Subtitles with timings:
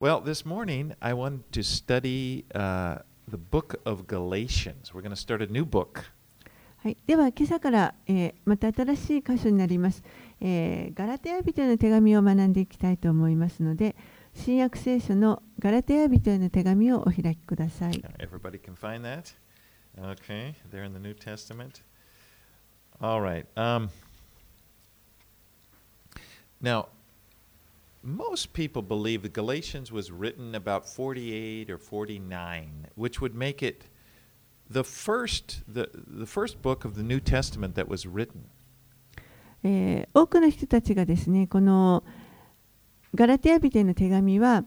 [0.00, 4.94] Well, this morning I wanted to study uh, the book of Galatians.
[4.94, 6.06] We're going to start a new book.
[6.78, 10.02] はい、では今朝から、えーまた新しい箇所になります、
[10.40, 13.94] えーガラテヤ人への手紙を学んでいきたいと思いますので
[14.34, 19.34] 新約聖書のガラテヤ人への手紙をお開きください Now, Everybody can find that?
[19.98, 21.82] Okay, there in the New Testament.
[23.02, 23.44] All right.
[23.54, 23.90] Um,
[26.62, 26.86] now,
[28.02, 33.84] most people believe that Galatians was written about 48 or 49, which would make it
[34.68, 38.48] the first, the, the first book of the New Testament that was written.
[39.62, 42.02] えー多くの人たちがですねこの
[43.14, 44.64] ガラテヤ人への手紙は、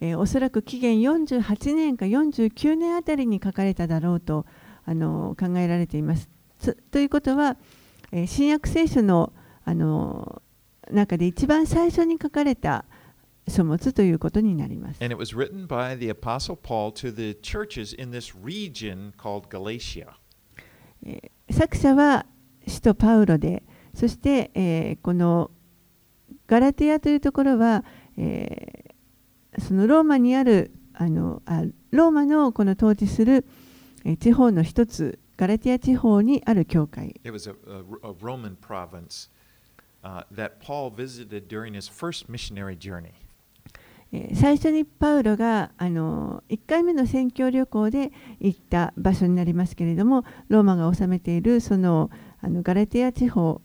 [0.00, 4.46] えーおそらく紀元48年か49年あたりに書かれただろうと
[4.84, 6.28] あの考えられています。
[6.92, 7.56] ということは、
[8.12, 9.32] えー新約聖書の
[9.64, 10.40] あの
[10.92, 12.84] 中で一番最初に書かれた
[13.48, 15.02] 書物ということになります。
[15.02, 20.08] And it was written by the Apostle Paul to the churches in this region called Galatia.
[21.04, 22.26] えー作者は
[22.66, 23.62] 使徒パウロで
[23.94, 25.50] そして、えーこの
[26.46, 27.84] ガラテヤというところは、
[28.16, 33.46] えーそのローマにあるあのあローマのこの統治する、
[34.04, 39.30] えー地方の一つガラテヤ地方にある教会 It was a, a, a Roman province
[40.03, 43.13] uh, that Paul visited during his first missionary journey.
[44.11, 53.61] えー最初にパウロがあの1回目の宣教旅行で行った場所になりますけれどもローマが治めているそのあのガラテヤ地方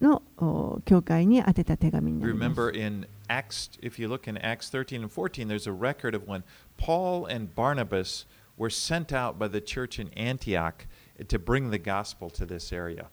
[0.00, 2.60] のお教会に宛てた手紙になります。
[2.60, 6.26] Remember in Acts, if you look in Acts 13 and 14, there's a record of
[6.26, 6.42] when
[6.78, 10.86] Paul and Barnabas were sent out by the church in Antioch
[11.28, 13.08] to bring the gospel to this area.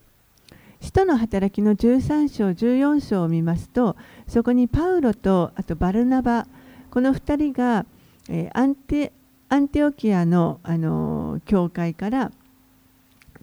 [0.81, 3.95] 使徒の働きの13章、14章を見ますと、
[4.27, 6.47] そこにパウロとあとバルナバ、
[6.91, 7.85] この2人が、
[8.29, 9.11] えアンテ
[9.49, 12.31] アンテオキアの、あの教会から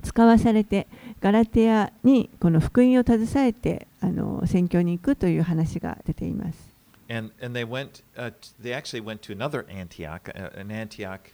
[0.02, 0.86] 使わされて、
[1.20, 6.75] ガラテヤにこの福音を携えて、あのー宣教に行くという話が出ています。
[7.09, 8.32] And, and they went, uh,
[8.62, 11.32] they actually went to another Antioch, uh, an Antioch,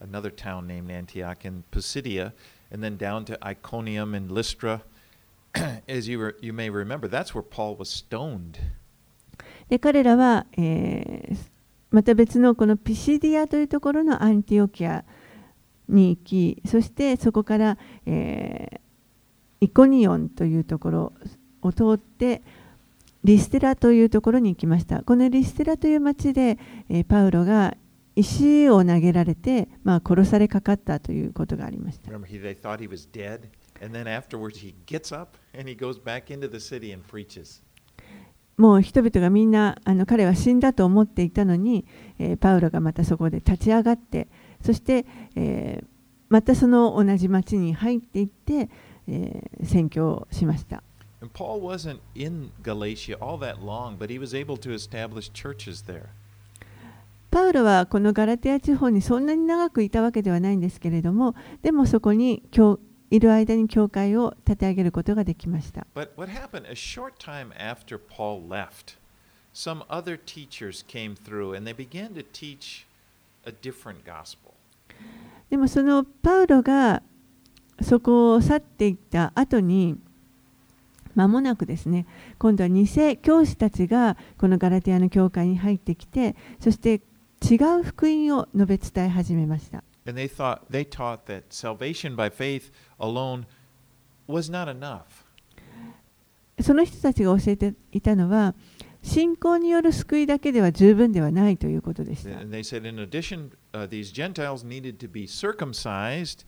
[0.00, 2.32] another town named Antioch in Pisidia,
[2.72, 4.82] and then down to Iconium and Lystra.
[5.88, 8.58] As you, re- you may remember, that's where Paul was stoned.
[9.68, 11.50] で彼らは、えー
[11.90, 15.04] また別のこのピシディアというところのアンティオキア
[15.88, 18.80] に行きそしてそこから、えー
[19.62, 21.12] イコニオンというところ
[21.60, 22.40] を通って
[23.24, 25.02] リステラというところに行きました。
[25.02, 27.76] このリステラという町で、えーパウロが
[28.16, 32.10] 石を投げられて、まあ、殺されかかったということがありました。
[32.10, 32.40] Remember, he,
[38.60, 41.86] もう人々がみんなあの彼は死んだと思っていたのに、
[42.18, 44.28] え、パウロがまたそこで立ち上がって
[44.62, 45.82] そして、え、
[46.28, 48.68] またその同じ町に入っていって、
[49.08, 50.82] え、宣教をしました。
[57.30, 65.86] パウロはこのガラティア地方にそんなに長くいたわけではないんですけれどもでもそこに教会いる間に教会を立て上げることができました。
[75.50, 77.02] でもそのパウロが
[77.82, 79.98] そこを去っていった後に
[81.14, 82.06] 間もなくですね
[82.38, 82.86] 今度は偽
[83.22, 87.00] 教師たちがこのガラティアの教会に入ってきてそして
[87.42, 89.82] 違う福音を述べ伝え始めました。
[90.10, 93.46] And they thought they taught that salvation by faith alone
[94.26, 95.24] was not enough.
[96.60, 98.54] その人たちが教えていたのは
[99.02, 106.44] 信仰による救いだけでは十分ではないということでした And they said, in addition, uh, these Gentiles needed to be circumcised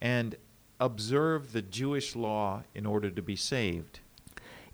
[0.00, 0.36] and
[0.78, 4.02] observe the Jewish law in order to be saved.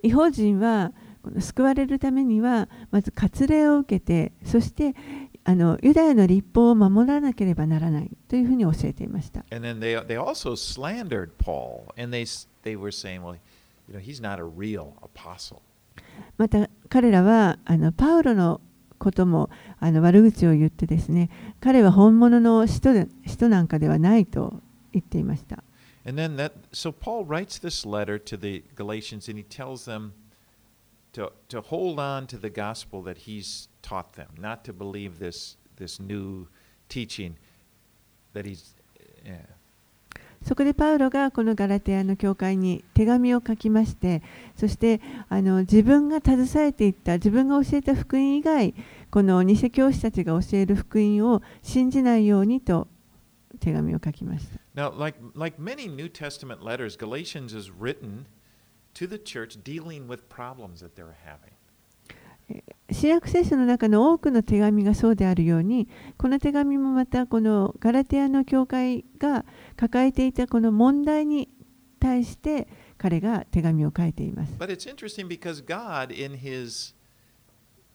[0.02, 0.92] 違法人は
[1.38, 4.94] 救われるためにはまず割礼を受けてそして
[5.46, 9.44] ユダヤの立法を守らなければならないというふうに教えていました。
[16.38, 17.58] また彼らは
[17.96, 18.60] パウロの
[18.98, 19.50] ことも
[19.80, 20.86] 悪口を言って、
[21.60, 22.94] 彼は本物の人,
[23.48, 24.62] なんかではないと
[24.92, 25.62] 言っていました。
[26.06, 27.86] And then that, so Paul writes this
[31.14, 35.56] to, to hold on to the gospel that he's taught them, not to believe this,
[35.76, 36.48] this new
[36.88, 37.36] teaching
[38.34, 38.74] that he's.
[39.24, 39.46] Yeah.
[40.42, 44.20] そこでパウロがこのガラテヤの教会に手紙を書きまして
[44.56, 45.00] そして
[45.30, 48.74] あの自分が携えていった自分が教えた福音以外
[49.10, 52.88] この偽教師たちが教える福音を信じないようにと
[53.58, 54.60] 手紙を書きました。
[54.74, 58.26] Now, like, like many New Testament letters, Galatians is written
[58.93, 61.53] to the church dealing with problems that they're having.
[62.91, 65.87] 新約聖書の中の多くの手紙がそうであるように
[66.17, 69.45] この手紙もまたこのガラテヤの教会が
[69.77, 71.47] 抱えていたこの問題に
[71.99, 72.67] 対して
[72.97, 74.53] 彼が手紙を書いています。
[74.57, 76.95] But it's interesting because God, in His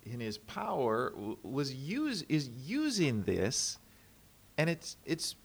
[0.06, 3.80] in His power, w- was use is using this,
[4.56, 5.36] and it's it's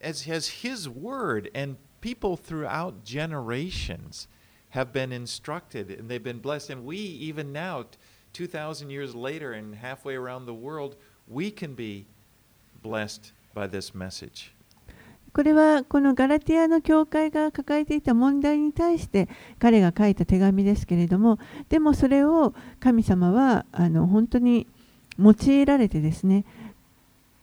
[0.00, 4.28] as has His word, and people throughout generations
[4.71, 7.85] have been instructed and they've been blessed, and we even now,
[8.33, 10.95] two thousand years later, and halfway around the world,
[11.27, 12.05] we can be
[12.83, 14.51] blessed by this message.
[15.31, 19.29] これはこのガラティアの教会が抱えていた問題に対して
[19.59, 21.37] 彼が書いた手紙ですけれども
[21.69, 24.65] でもそれを神様はあの本当に
[25.19, 26.45] 用いられてですね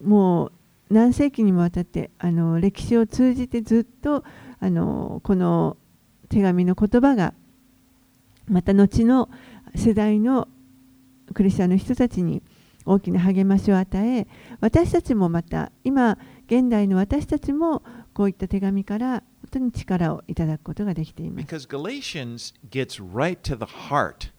[0.05, 0.53] もう
[0.91, 4.25] 何世紀にもわたってあの歴史を通じてずっと
[4.59, 5.77] あのこの
[6.29, 7.35] 手紙の言葉が
[8.49, 9.29] また後の
[9.75, 10.49] 世代の
[11.35, 12.43] クリスチャンの人たちに
[12.85, 14.29] 大きな励ましを与え
[14.61, 17.83] 私たちもまた今現代の私たちも
[18.15, 21.47] こういった手紙から本当に力をいただくことができています。
[21.47, 24.33] Because Galatians gets right to the heart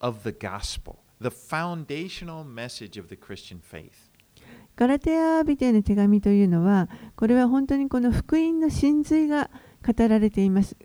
[0.00, 4.10] of the gospel, the foundational message of the Christian faith.
[4.74, 9.50] ガラテヤビテへの手紙というのはこれは本当にこの福音の真髄が
[9.86, 10.76] 語られています。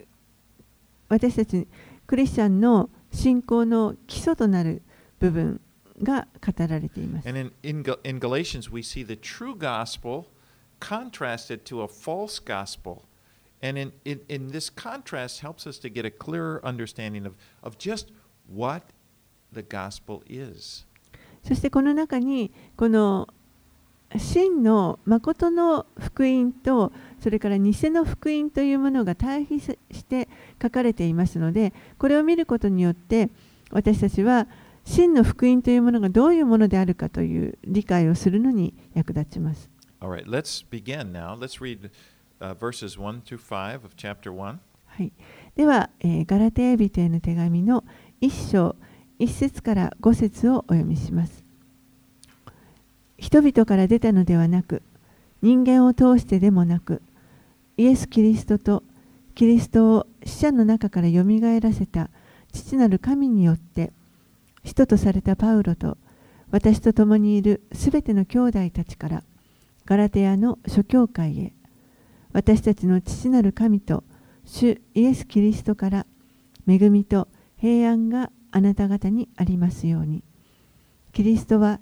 [1.09, 1.67] 私たち
[2.05, 4.81] クリスチャンの信仰の基礎となる
[5.19, 5.61] 部分
[6.01, 7.27] が語られています。
[7.27, 10.25] And in, in, in Galatians, we see the true gospel
[10.79, 13.03] contrasted to a false gospel.
[13.61, 17.77] And in, in, in this contrast helps us to get a clearer understanding of, of
[17.77, 18.11] just
[18.47, 18.83] what
[19.51, 20.85] the gospel is.
[21.43, 23.27] そしてこの中にこの
[24.15, 29.75] 真の誠の福音とそれから偽の福音というものが対比し
[30.05, 30.29] て
[30.61, 33.29] 書かれていますのでこれを見ることによって
[33.71, 34.47] 私たちは
[34.85, 39.69] 真の福音というものがどういうものであるかという理解をするのに役立ちます。
[39.99, 41.35] All right, let's begin now.
[41.35, 41.89] Let's read
[42.39, 44.59] uh, verses 1 through 5 of chapter 1.
[44.85, 45.11] はい、
[45.55, 47.83] では、えーガラテヤ人への手紙の
[48.21, 48.75] 1章
[49.19, 51.46] 1節から5節をお読みします。
[53.17, 54.81] 人々から出たのではなく、
[55.41, 57.01] 人間を通してでもなく、
[57.77, 58.83] イエス・キリストと
[59.35, 62.09] キリストを死者の中からよみがえらせた
[62.51, 63.91] 父なる神によって、
[64.63, 65.97] 使徒とされたパウロと
[66.49, 69.23] 私と共にいるすべての兄弟たちから、
[69.85, 71.53] ガラテヤの諸教会へ、
[72.33, 74.03] 私たちの父なる神と
[74.45, 76.05] 主イエス・キリストから
[76.67, 77.27] 恵みと
[77.57, 80.23] 平安があなた方にありますように。
[81.13, 81.79] キリストは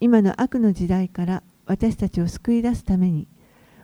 [0.00, 3.28] 今の悪の時代から私たちを救い出すために、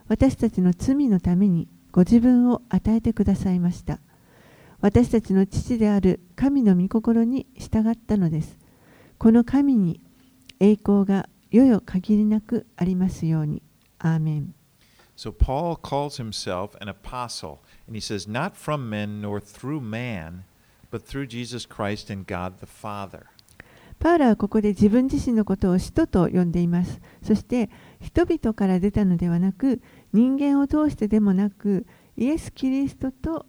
[0.07, 3.99] 私たちの罪のためにご自分を与えてくださいました。
[4.81, 8.57] 私たちの父である神の御心に従ったのです。
[9.17, 10.01] この神に
[10.59, 13.61] 栄光がよよ限りなくありますように。
[13.99, 14.53] アーメン。
[15.15, 20.43] So Paul calls himself an apostle, and he says, Not from men nor through man,
[20.91, 23.25] but through Jesus Christ and God the Father.
[23.99, 27.01] パウロはここで自分自身のことを使徒と呼んでいます。
[27.23, 29.81] そして人々から出たのではなく
[30.13, 31.85] 人間を通してでもなく
[32.15, 33.45] イエス・キリストと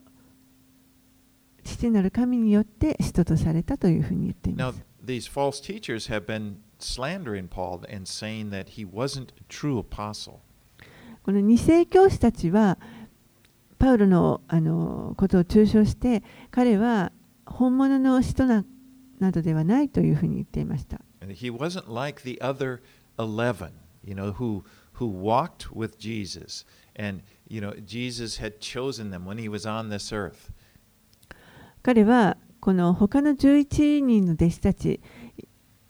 [1.65, 4.85] 父なる神によって使徒とされたというふうに言っていま Now, す。
[5.05, 10.41] these false teachers have been slandering Paul and saying that he wasn't a true apostle.
[11.23, 12.79] この二世教師たちは
[13.79, 17.13] パウロのあのことを中傷して彼は
[17.45, 18.65] 本物の使徒な
[19.21, 21.01] などではないというふうに言っていました。
[21.21, 22.81] He wasn't like the other
[23.19, 23.71] 11,
[24.05, 24.63] you know, who,
[24.95, 26.65] who walked with Jesus.
[26.97, 30.51] And, you know, Jesus had chosen them when he was on this earth.
[31.83, 35.01] 彼はこの他の11人の弟子たち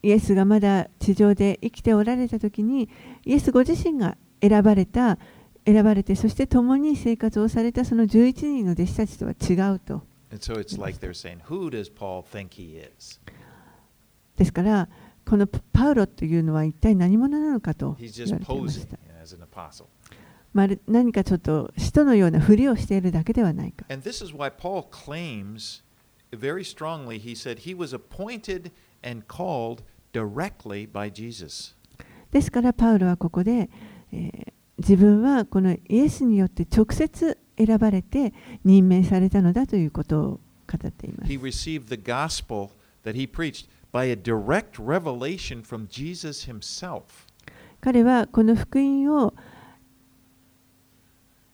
[0.03, 2.89] イエスがまだ地上で生きておられた時に
[3.25, 5.19] イエスご自身が選ばれた
[5.67, 10.03] 選ばれてそして共に生活をされたその11人の弟子たちとは違うと
[10.41, 13.21] so it's like they're saying, Who does Paul think he is?
[14.37, 14.89] ですから
[15.27, 18.99] このパウロというのは一体何者なのかと言われていました.
[20.55, 25.83] まる何かちょっと使徒のようなふりをしているだけではないか And this is why Paul claims
[26.33, 28.71] very strongly, he said he was appointed
[29.03, 29.83] and called
[30.13, 31.75] directly by Jesus.
[32.31, 33.69] ですからパウロはここで、
[34.13, 38.33] えー自分はこのイエスによって直接選ばれて
[38.65, 40.23] 任命されたのだということを
[40.67, 41.33] 語っています。
[47.81, 49.35] 彼はこの福音を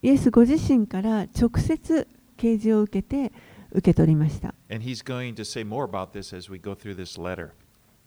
[0.03, 2.07] イエスご自身から直接
[2.37, 3.33] 啓示を受けて
[3.71, 4.55] 受け取りました。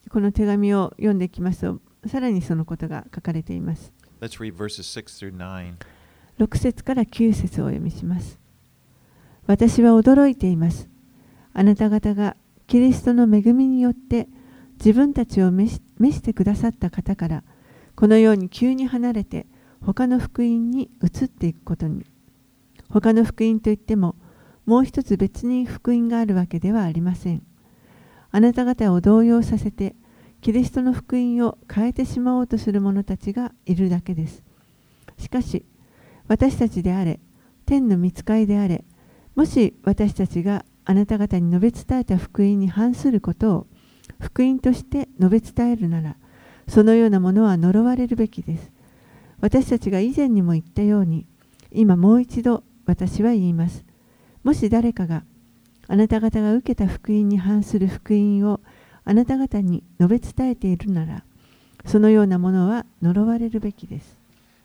[0.10, 3.92] この手紙を読んできますと、さらにそのことが書かれています。
[4.22, 5.10] Let's read verses 6
[6.39, 8.39] 6節から9節をお読みします。
[9.46, 10.89] 私は驚いています。
[11.53, 12.36] あなた方が
[12.67, 14.27] キリストの恵みによって
[14.77, 17.44] 自分たちを召し召してくださった方から
[17.96, 19.48] このように急に離れて
[19.82, 22.06] 他の福音に移っていくことに
[22.89, 24.15] 他の福音といっても
[24.65, 27.41] もう一つ別に福音があるわけではありません
[28.32, 29.96] あなた方を動揺させて
[30.41, 34.44] キリストの福音を変えてしまおうとする者たちがいるだけです
[35.17, 35.65] しかし
[36.27, 37.19] 私たちであれ
[37.65, 38.84] 天の御使いであれ
[39.36, 43.67] もし私たちがあなた方に述べ伝えた福音に反することを
[44.19, 46.15] 福音として述べ伝えるなら
[46.67, 48.72] そのようなものは呪われるべきです。
[49.39, 51.27] 私たちが以前にも言ったように
[51.72, 53.86] 今もう一度私は言います。
[54.43, 55.24] もし誰かが
[55.88, 58.60] あなた方が受けた福音に反する福音を
[59.05, 61.24] あなた方に述べ伝えているなら
[61.86, 64.17] そのようなものは呪われるべきです。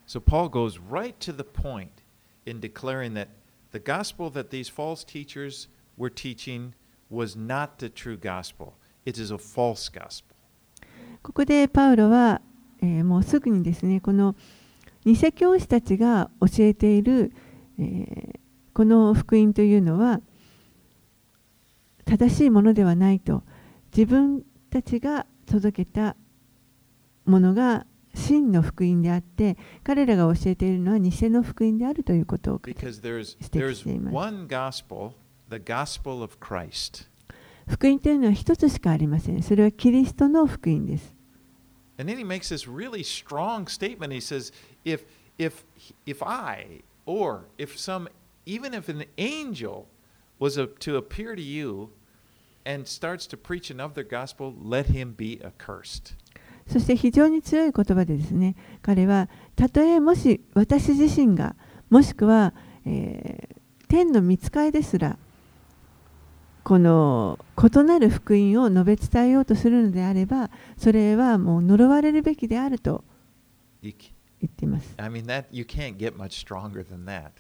[0.07, 2.03] So Paul goes right to the point
[2.45, 3.29] in declaring that
[3.73, 6.75] the gospel that these false teachers were teaching
[7.09, 8.75] was not the true gospel.
[9.05, 10.37] It is a false gospel.
[11.23, 12.41] ここでパウロは、
[12.83, 14.35] えーもうすぐにですねこの
[15.05, 17.33] 偽教師たちが教えている、
[17.79, 18.41] えー
[18.75, 20.21] この福音というのは
[22.07, 23.43] 正しいものではないと
[23.95, 26.17] 自分たちが届けた
[27.27, 35.13] ものが真の福音であって彼らが教えているのは偽の福音であるということを指摘しています one gospel,
[35.51, 37.09] the gospel of Christ.
[37.69, 41.15] 福音というのは一つしかありませんそれはキリストの福音です
[41.99, 44.13] And then he makes this really strong statement.
[44.13, 44.51] He says,
[44.85, 45.05] if,
[45.39, 45.65] if,
[46.07, 48.09] if I, or if some,
[48.47, 49.87] even if an angel
[50.39, 51.91] was a, to appear to you
[52.65, 56.15] and starts to preach another gospel, let him be accursed.
[56.67, 61.57] そして非常に強い言葉でですね彼はたとえもし私自身が
[61.91, 62.55] もしくは、
[62.87, 65.19] えー天の御使いですら
[66.65, 73.05] この異なる福音を述べ伝えようとするのであればそれはもう呪われるべきであると
[73.83, 73.93] 言
[74.47, 77.33] っています I mean, that you can't get much stronger than that.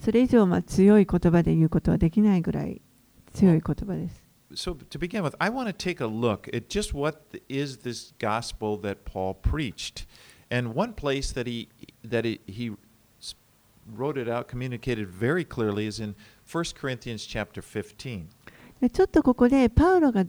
[0.00, 2.80] それ以上まあ強い言葉で言うことはできないぐらい
[3.34, 4.21] 強い言葉です
[4.54, 8.12] So, to begin with, I want to take a look at just what is this
[8.18, 10.06] gospel that Paul preached.
[10.50, 11.68] And one place that he,
[12.04, 12.72] that he, he
[13.94, 16.14] wrote it out, communicated very clearly, is in
[16.50, 18.28] 1 Corinthians chapter 15.
[18.92, 20.24] ちょっとここでパウロが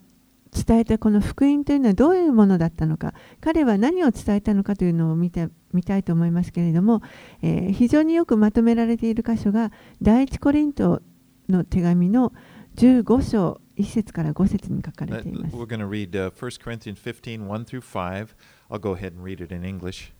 [0.53, 7.01] 伝えたこの福音というのはどういうものだったのか彼は何を伝えたのかというのを見てみたいと思いますけれども、
[7.41, 11.01] えー非常によくまとめられている箇所が第一コリント
[11.49, 12.31] の手紙の
[12.75, 18.34] 15章1節から5節に書かれ Let- ています We're。going to read uh, 1 Corinthians 15, 1 through 5.
[18.70, 20.12] I'll go ahead and read it in English.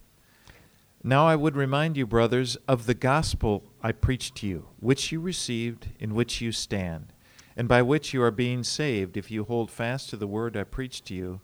[1.04, 5.20] Now I would remind you, brothers, of the gospel I preached to you, which you
[5.20, 7.12] received, in which you stand,
[7.56, 10.64] and by which you are being saved, if you hold fast to the word I
[10.64, 11.40] preached to you,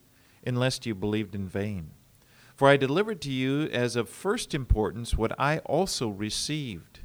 [0.47, 1.91] unless you believed in vain.
[2.57, 7.01] For I delivered to you as of first importance what I also received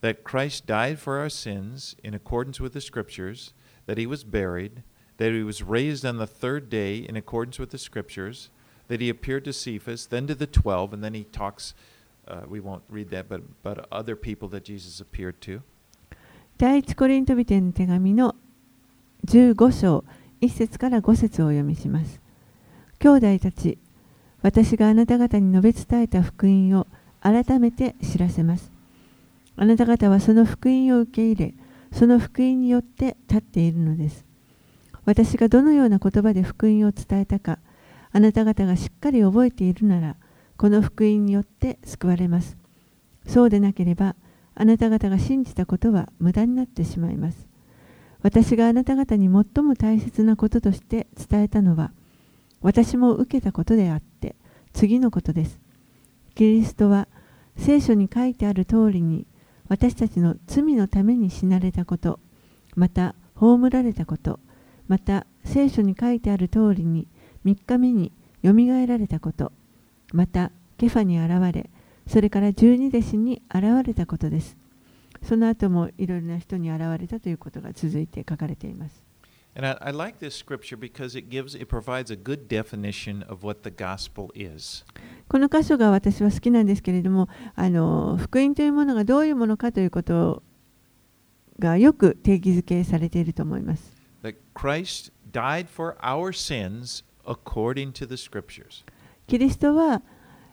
[0.00, 3.54] that Christ died for our sins in accordance with the Scriptures,
[3.87, 4.83] that he was buried,
[5.17, 8.49] that he was raised on the third day in accordance with the Scriptures,
[8.87, 11.73] that he appeared to Cephas, then to the twelve, and then he talks,
[12.27, 15.61] uh, we won't read that, but, but other people that Jesus appeared to.
[16.57, 18.35] 第一コリント人への手紙の
[19.27, 20.03] 15章
[20.41, 22.19] 1節から5節をお読みします。
[22.99, 23.77] 兄弟たち、
[24.41, 26.87] 私があなた方に述べ伝えた福音を
[27.21, 28.71] 改めて知らせます。
[29.55, 31.53] あなた方はその福音を受け入れ、
[31.91, 34.25] その福音によって立っているのです。
[35.05, 37.59] 私がどのような言葉で福音を伝えたか、
[38.11, 40.15] あなた方がしっかり覚えているなら、
[40.57, 42.57] この福音によって救われます。
[43.25, 44.15] そうでなければ、
[44.55, 47.47] あなた方が信じたことは無駄になってしまいます。
[48.21, 51.91] 私があなた方に最も大切なこととして伝えたのは、
[52.61, 54.35] 私も受けたことであって、
[54.73, 55.59] 次のことです。
[56.35, 57.07] キリストは
[57.55, 59.25] 聖書に書いてある通りに、
[59.69, 62.19] 私たちの罪のために死なれたこと、
[62.75, 64.39] また葬られたこと、
[64.87, 67.07] また聖書に書いてある通りに、
[67.45, 69.51] 3日目によみがえられたこと、
[70.13, 71.69] またケファに現れ、
[72.07, 74.57] それから十二弟子に現れたことです。
[75.23, 79.06] その後もいろいろな人に現れたということが続いて書かれています。
[79.57, 83.63] And I, I like this scripture because it gives, it provides a good definition of what
[83.63, 84.85] the gospel is.
[85.27, 90.43] この箇所が私は好きなんですけれどもあの福音というものがどういうものかということ
[91.57, 93.91] がよく定義づけされていると思います。
[94.21, 98.85] That Christ died for our sins according to the scriptures.
[99.25, 100.03] キリストは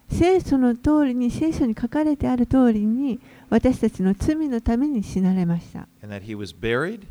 [0.08, 3.20] 聖書の通りに聖書に書かれてある通りに
[3.50, 5.88] 私たちの罪のために死なれました。
[6.02, 7.06] And that he was buried,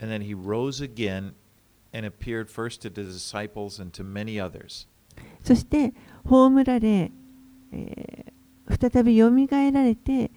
[0.00, 1.34] and then he rose again
[1.92, 4.86] and appeared first to the disciples and to many others.
[5.42, 5.92] そして
[6.24, 7.10] 葬られ、
[7.72, 8.32] えー
[8.80, 10.30] 再びよみがえられて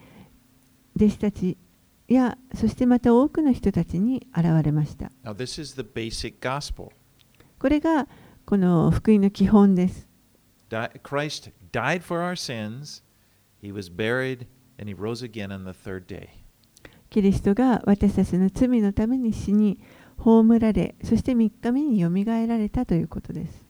[0.95, 1.57] 弟子たち
[2.07, 5.11] やそしてまた多くの人たちに現れました。
[5.23, 6.89] Now, this is the basic gospel.
[7.59, 8.07] これが
[8.45, 10.07] この福音の基本です。
[10.69, 13.03] Di- Christ died for our sins,
[13.61, 14.47] he was buried,
[14.79, 16.29] and he rose again on the third day.
[17.10, 19.78] キリストが私たちの罪のために死に、
[20.16, 23.66] 葬られ、そして3日目によみがえられたということです。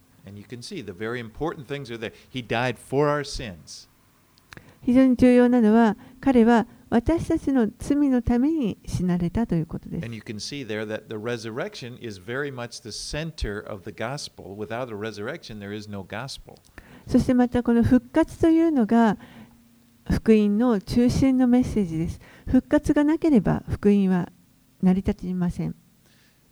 [4.82, 10.04] 非常に重要なのは、彼は私たちの罪のために死なれたということです。
[17.06, 19.18] そしてまたこの復活というのが、
[20.08, 22.20] 福音の中心のメッセージです。
[22.46, 24.30] 復活がなければ福音は
[24.82, 25.74] 成り立ちません。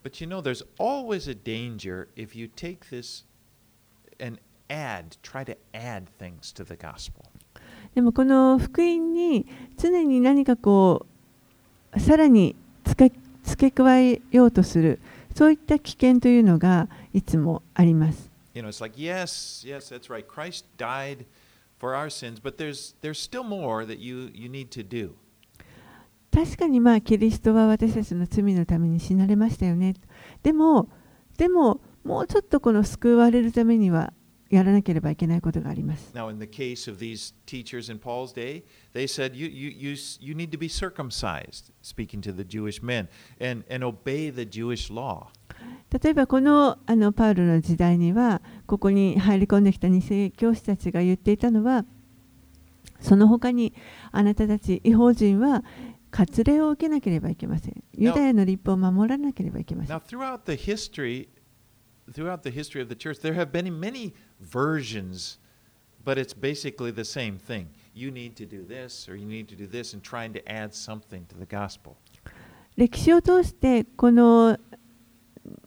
[0.04, 3.24] But you know, there's always a danger if you take this
[4.20, 7.24] and add, try to add things to the gospel.
[7.94, 11.06] でもこの福音に常に何かこ
[11.94, 15.00] うさらに付け付け加えようとする
[15.34, 18.30] そういった危険というのがいつもあります。
[18.54, 20.26] You know, it's like, yes, yes, that's right.
[20.26, 21.24] Christ died
[21.79, 25.11] for our sins, but there's there's still more that you, you need to do.
[26.31, 29.93] 確かにまあキリストは私たちの罪のために死なれましたよね。
[30.41, 30.89] でも
[31.37, 34.13] でももうちょっとこの救われるためには
[34.49, 36.11] やらなければいけないことがあります。
[36.13, 39.93] Now, in the case of these teachers in Paul's day, they said you, you, you,
[39.93, 43.07] s- you need to be circumcised, speaking to the Jewish men,
[43.39, 45.31] and, and obey the Jewish law.
[45.90, 51.84] 例えばこのあのパウロの時代にはここに入り込んできた偽教師たちが言っていたのは
[53.00, 53.72] その他に
[54.12, 55.62] あなたたち違法人は
[56.10, 57.82] 割礼を受けなければいけません。
[57.92, 60.00] ユダヤの立法を守らなければいけません Now,。
[60.00, 61.28] throughout the history,
[62.10, 65.38] throughout the history of the church, there have been many versions,
[66.04, 67.68] but it's basically the same thing.
[67.94, 70.74] You need to do this, or you need to do this, and trying to add
[70.74, 71.96] something to the gospel.
[72.76, 74.56] 歴史を通してこの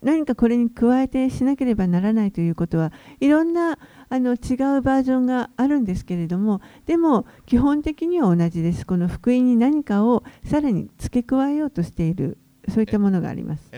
[0.02, 3.78] 何かこれに加えてしなければならないということはいろんな
[4.10, 12.38] あの違うバージョンがあるんですけれどもでも基本的には同じですこの福音に何かをさらに付け加えようとしている
[12.70, 13.70] そういったものがあります.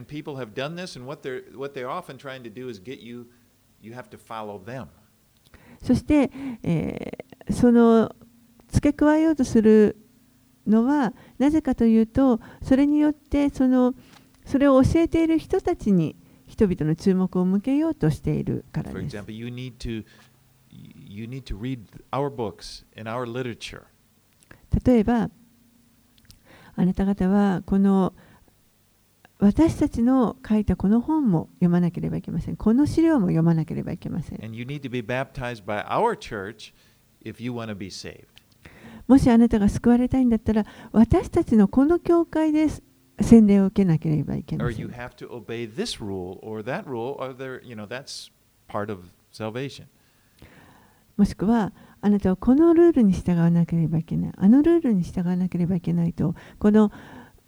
[5.82, 6.32] そして、
[6.64, 8.16] えーその
[8.70, 9.98] 付け加えようとする
[10.66, 13.94] のはなぜかというとそれによってその
[14.46, 16.16] それを教えている人たちに
[16.48, 19.16] 人々の注目を向けようとしているからです。
[24.86, 25.30] 例えば、
[26.76, 28.14] あなた方はこの
[29.40, 32.56] 私たちの書いたこの本も読まなければいけません。
[32.56, 34.42] この資料も読まなければいけません。
[39.08, 42.82] もしあなたが救われたいんだったら、私たちのこの教会です。
[43.24, 44.58] 洗礼を受けなければいけ。
[51.18, 54.82] もしくは、あなたはこのルールに従わなければいけない、あのルー
[55.36, 56.92] なければいけないと、この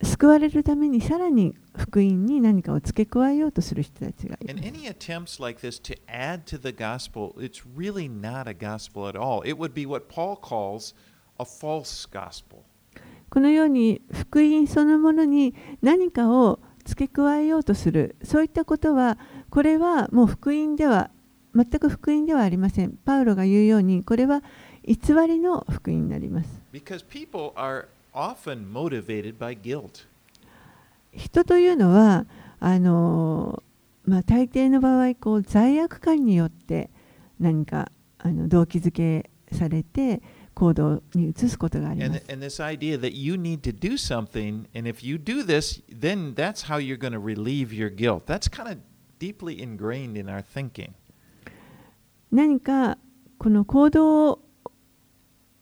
[0.03, 4.37] 救われるためにさらに福音に何かを付け加えようとする人たちが。
[13.35, 18.15] このように福音そのものに何かを付け加えようとする。
[18.23, 19.17] そういったことは
[19.49, 21.11] これはもう福音では
[21.53, 22.91] 全く福音ではありません。
[23.03, 24.41] パウロが言うようにこれは
[24.85, 24.95] 偽
[25.27, 26.61] りの福音になります.
[31.11, 32.25] 人というのは
[32.61, 33.61] あの、
[34.05, 36.89] まあ、大抵の場合こう罪悪感によって
[37.41, 40.21] 何かあの動機づけされて
[40.55, 41.93] 行動に移すことが。
[52.31, 52.97] 何か
[53.37, 54.39] この行動を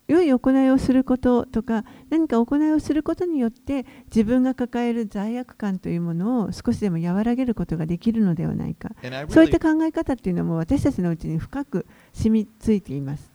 [0.07, 8.89] 良い行いをすることとか何か行いをすることによって自分が抱える罪悪感というものを少しでも和らげることができるのではないか
[9.29, 13.32] そういった考え方というのも私たちのうちに深く染みついています。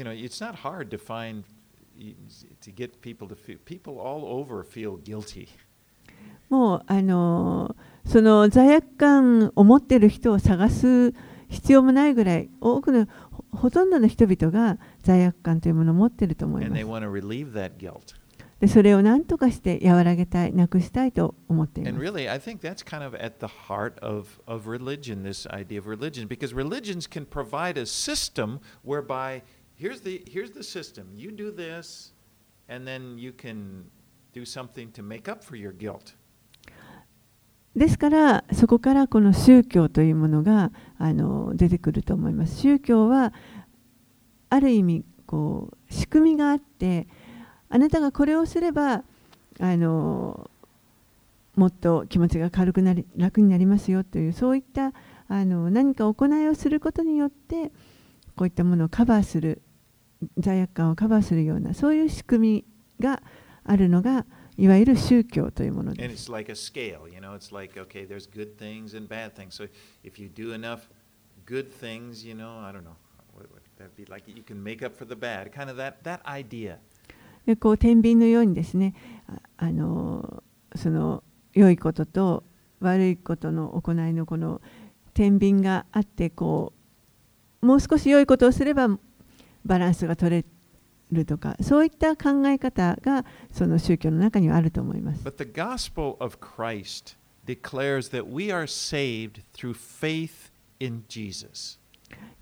[0.00, 1.44] You know, it's not hard to find
[2.62, 3.58] to get people to feel.
[3.66, 5.48] People all over feel guilty.
[6.48, 11.14] もうあのその罪悪感を持っている人を探す
[11.48, 18.20] 必要もないぐらい多くのほほとんどの人々が罪悪感というものを持っていると思います。
[18.60, 22.12] でそれを何とかして和らげたい、なくしたいと思ってい And ます。
[22.12, 26.28] really, I think that's kind of at the heart of, of religion, this idea of religion,
[26.28, 29.42] because religions can provide a system whereby
[29.80, 31.08] here's the, here's the system.
[31.14, 32.12] You do this,
[32.68, 33.84] and then you can
[34.32, 36.14] do something to make up for your guilt.
[37.76, 42.58] ですからそこからこの宗教というものがあの出てくると思います。
[42.58, 43.32] 宗教は
[44.50, 47.06] ある意味こう仕組みがあって
[47.68, 49.04] あなたがこれをすれば
[49.60, 50.50] あの
[51.54, 54.92] もっと気持ちが軽くなり楽になりますよというそういった
[55.28, 57.70] あの何か行いをすることによって
[58.34, 59.62] こういったものをカバーする
[60.38, 62.64] 罪悪感をカバーするようなそういう仕組
[62.98, 63.22] みが
[63.64, 66.26] あるのがいわゆる宗教というものです。
[77.78, 78.94] 天秤のようにですね
[79.56, 80.42] あの
[80.74, 82.44] その良いことと
[82.80, 84.60] 悪いことの行いのこの
[85.14, 86.72] 天秤があってこ
[87.62, 88.88] うもう少し良いことをすれば
[89.64, 90.44] バランスが取れ
[91.12, 95.22] るとかそういった考え方がその宗教の中にはあると思います。
[95.24, 101.78] But the gospel of Christ declares that we are saved through faith in Jesus.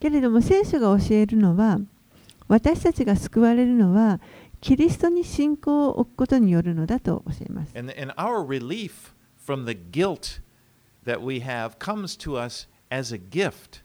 [0.00, 1.78] けれども聖書が教えるのは
[2.46, 4.20] 私たちが救われるのは
[4.60, 7.78] キリストに信仰を置くことによるのだと教えます。
[7.78, 10.40] And, and our relief from the guilt
[11.04, 13.82] that we have comes to us as a gift.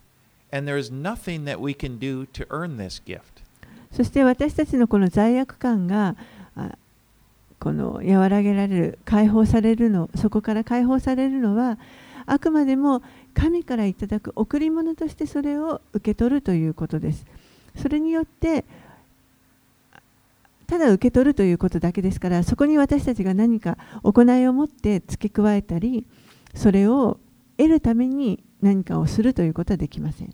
[3.92, 6.16] そして私たちのこの罪悪感が
[7.60, 11.78] この和らげられる解放されるのそこから解放されるのは
[12.26, 13.02] あくまでも
[13.34, 17.26] 神からいただく贈り物としてそれを受け取るということです。
[17.76, 18.66] それによって
[20.68, 26.06] ただ受け取るということだけですからそこに私たちが何か行いを持って付け加えたり
[26.54, 27.20] それを
[27.58, 30.30] 得るために何かをするということはできません。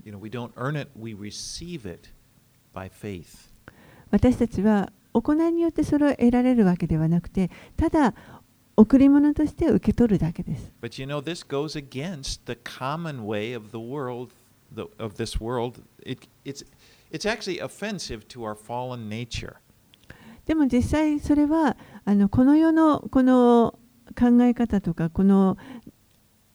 [4.12, 8.14] 私たちは行いによってそれを得られるわけではなくてただ
[8.78, 10.72] 贈り物として受け取るだけです。
[10.82, 14.32] But you know, this goes against the common way of the world,
[14.74, 15.82] the, of this world.
[16.04, 16.64] It, it's,
[17.12, 19.56] it's actually offensive to our fallen nature.
[20.46, 23.78] でも実際それはあのこの世のこの
[24.18, 25.58] 考え方とかこの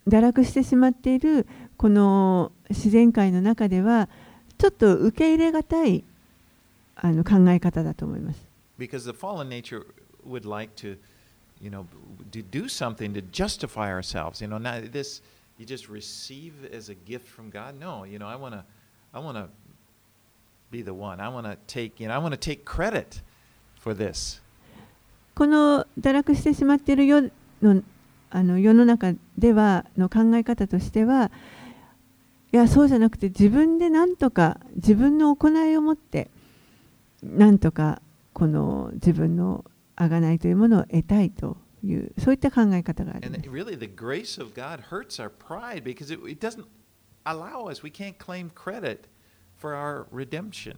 [0.09, 4.09] 堕落してしまっているこの自然界の中では
[4.59, 6.05] ちょっと受け入れがたい
[6.97, 8.41] あの考え方だと思います。
[8.79, 9.87] Because the fallen nature
[10.27, 10.99] would like to,
[11.61, 11.87] you know,
[12.31, 14.43] to do something to justify ourselves.
[14.43, 15.23] You know, not this
[15.59, 17.79] you just receive as a gift from God.
[17.79, 18.65] No, you know, I want to,
[19.13, 19.49] I want to
[20.71, 21.21] be the one.
[21.21, 23.23] I want to take, you know, I want to take credit
[23.79, 24.41] for this.
[25.35, 27.23] この堕落してしまっている世
[27.61, 27.83] の
[28.31, 31.31] あの世の中ではの考え方としては
[32.55, 36.31] いやそうじゃなくて自分で何とか自分の行いを持って
[37.21, 38.01] 何とか
[38.33, 39.65] この自分の
[39.97, 43.41] 贖いというものを得たいというそういった考え方があります。
[43.51, 46.65] really, the grace of God hurts our pride because it, it doesn't
[47.25, 47.83] allow us.
[47.83, 49.09] We can't claim credit
[49.59, 50.77] for our redemption.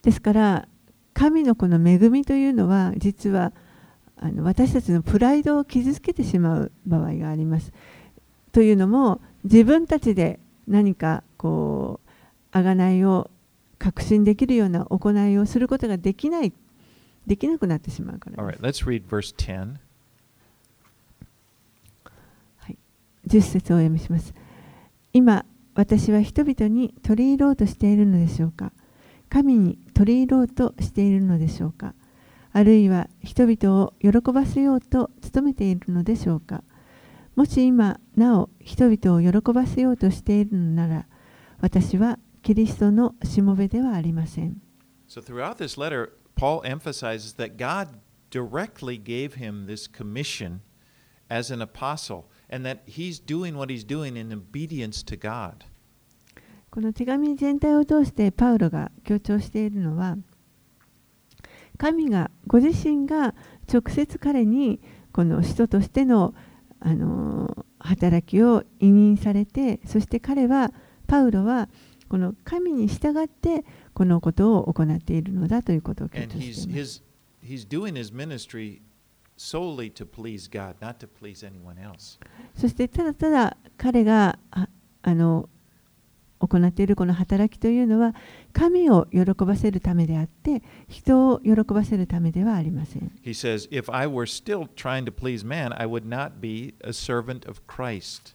[0.00, 0.68] ですから
[1.12, 3.52] 神のこの恵みというのは実は
[4.16, 7.72] あの私たちのプライドを傷つけてしまう場合があります。
[8.52, 12.00] というのも自分たちで何かこ
[12.52, 13.30] う贖いを
[13.78, 16.52] 確信できるような行いをすることができない
[17.26, 18.42] できなくなってしまうから
[19.08, 19.76] verse 10.
[23.26, 24.32] 10節をお読みします。
[25.12, 28.72] 今、私は人々に取り入ろうとしているのでしょうか？
[29.28, 31.92] 神に取り入ろうとしているのでしょうか？
[32.52, 36.62] あるいは人々を喜ばせようと努めているのでしょうか？
[37.38, 41.06] もし今なお人々を喜ばせようとしているのなら
[41.60, 44.60] 私はキリストのしもべではありません。
[45.08, 47.90] So, throughout this letter, Paul emphasizes that God
[48.32, 50.62] directly gave him this commission
[51.30, 55.64] as an apostle and that he's doing what he's doing in obedience to God.
[56.72, 60.16] この手紙全体を通してパウロが強調しているのは
[61.76, 63.36] 神がご自身が
[63.72, 64.80] 直接彼に
[65.12, 66.34] この人としての
[66.80, 70.72] あの働きを委任されてそして彼は
[71.06, 71.68] パウロは
[72.08, 73.64] この神に従って
[73.94, 77.02] このことを行っているのだということを聞いています。
[82.54, 84.68] そしてただただ彼が,あ
[85.14, 85.48] の
[86.40, 88.14] 行っているこの働きというのは
[88.52, 93.12] 神を喜ばせるためであって人を喜ばせるためではありません。
[93.24, 97.48] He says, If I were still trying to please man, I would not be a servant
[97.48, 98.34] of Christ.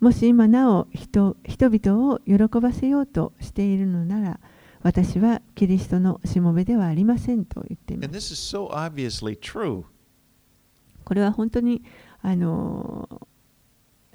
[0.00, 4.40] もし今なお人人々を喜ばせようとしているのなら
[4.82, 8.32] 私はキリストのしもべではありませんと言っていま And す。
[8.32, 9.84] this is so obviously true.
[11.04, 11.82] これは本当に
[12.20, 13.28] あの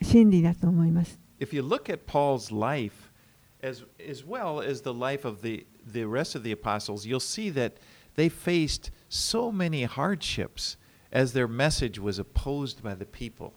[0.01, 1.19] 真理だと思います。
[1.39, 3.11] If you look at Paul's life,
[3.61, 7.49] as, as well as the life of the, the rest of the apostles, you'll see
[7.51, 7.73] that
[8.15, 10.77] they faced so many hardships
[11.11, 13.53] as their message was opposed by the people.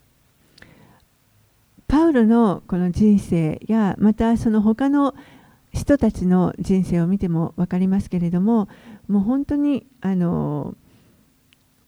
[1.89, 5.15] パウロのこの人生やまたその他の
[5.75, 8.69] 人たちの人生を見ても分かりますけれども
[9.09, 10.75] もう本当にあの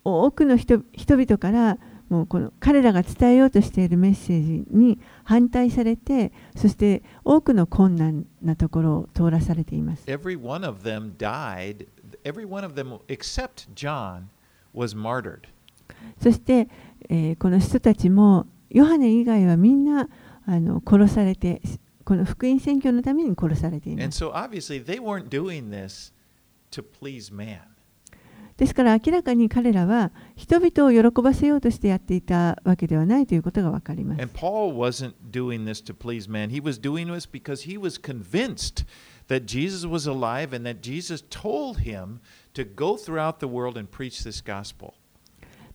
[0.04, 1.78] 多くの人人々から
[2.08, 10.04] もうこの彼らが伝えようとしているメッセージに反対されてそして多くの困難なところを通らされています。
[10.06, 11.86] Every one of them died.
[12.24, 14.24] Every one of them, except John,
[14.74, 15.40] was martyred.
[16.22, 16.68] そして、
[17.08, 20.08] えーこの人たちもヨハネ以外はみんな
[20.46, 21.60] あの殺されて
[22.04, 24.22] この福音宣教のために殺されていま And す。
[24.24, 26.12] so obviously they weren't doing this
[26.70, 27.60] to please man.
[28.56, 34.22] ですから明らかに彼らは人々を喜ばせようとしてやっていたわけではないということが分かります。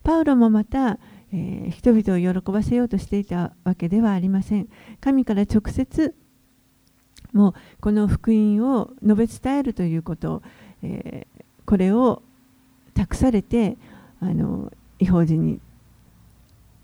[0.02, 0.98] パウロもまた、
[1.32, 4.68] え、人々を喜ばせようとしていたわけではありません。
[5.00, 6.14] 神から直接
[7.32, 10.42] もうこの福音を述べるということ、
[10.82, 11.26] え、
[11.66, 12.22] これを
[12.94, 13.76] 託されて
[14.20, 15.60] あの違法人に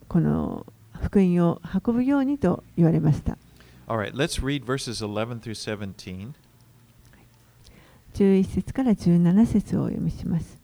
[0.09, 0.67] この
[1.03, 3.37] 福音を運ぶようにと言われました。
[3.89, 6.33] All right, let's read verses 11 through 17.
[8.15, 10.59] 11節から17節をお読みします。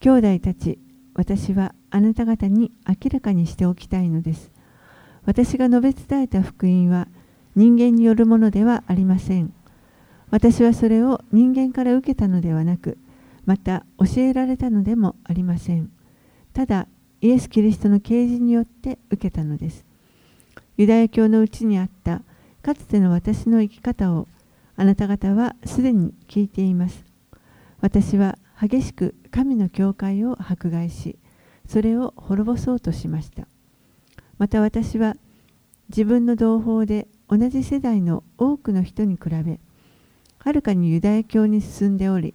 [0.00, 0.78] 兄弟たち、
[1.14, 4.50] 私はあなた方に明らかにしておきたいのです。
[5.24, 7.08] 私が述べ伝えた福音は
[7.54, 9.52] 人間によるものではありません。
[10.30, 12.98] 私はそれを人間から受けたのではなく、
[13.46, 15.90] また教えられたのでもありません。
[16.52, 16.88] ただ、
[17.20, 19.86] イエス・キリストの啓示によって受けたのです。
[20.76, 22.22] ユダヤ教のうちにあった
[22.60, 24.28] かつての私の生き方を
[24.76, 27.04] あなた方はすでに聞いています。
[27.80, 31.16] 私は激しく神の教会を迫害し、
[31.66, 33.46] それを滅ぼそうとしました。
[34.38, 35.16] また私は
[35.88, 39.60] 自分の同胞で同じ世代の多くの人に比べ、
[40.38, 42.34] はるかにユダヤ教に進んでおり、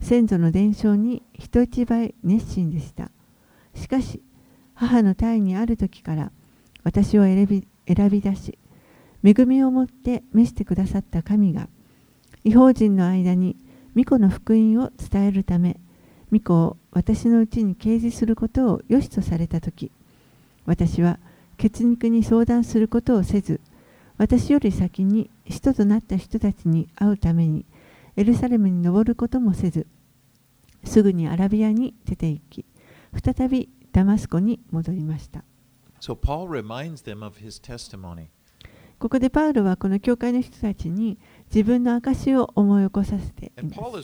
[0.00, 3.10] 先祖の伝承に人一倍熱心でした。
[3.74, 4.22] しかし、
[4.74, 6.32] 母の胎にある時から
[6.84, 8.58] 私を選び選び出し、
[9.26, 11.68] 恵みをもって召してくださった神が
[12.44, 13.56] 違法人の間に
[13.96, 15.80] 御子の福音を伝えるため
[16.30, 19.90] 御子を私のうちに掲示することを良しとされた時
[20.64, 21.18] 私は
[21.58, 23.60] 血肉に相談することをせず
[24.16, 27.64] 私より先に使徒となった人たちに会うために
[28.16, 29.86] エルサレムに登ることもせず
[30.84, 32.64] すぐにアラビアに出て行き
[33.22, 35.44] 再びダマスコに戻りました、
[38.98, 41.18] ここでパウロはこの教会の人たちに
[41.54, 43.74] 自分の証を思い起こさせています。
[43.74, 43.98] パウロ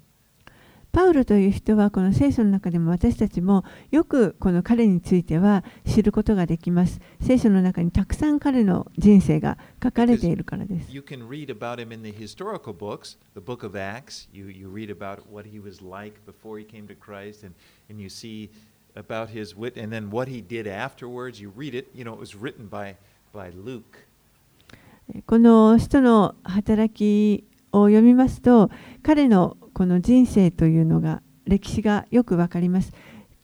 [0.00, 0.13] は
[0.94, 7.00] パウロという人はこの聖書の中でも私たちもよくこの彼については知ることができます。
[7.20, 10.92] 聖書の中にたくさん彼の人生が書かれているからです。
[10.92, 14.28] You can read about him in the historical books, the book of Acts.
[14.32, 17.56] You, you read about what he was like before he came to Christ, and,
[17.90, 18.50] and you see
[18.94, 21.40] about his wit, and then what he did afterwards.
[21.40, 22.94] You read it, you know, it was written by,
[23.32, 24.06] by Luke.
[25.26, 27.44] この人の働き
[27.78, 28.70] を読みますと
[29.02, 32.92] 彼のこの人生というのが歴史がよくわかります。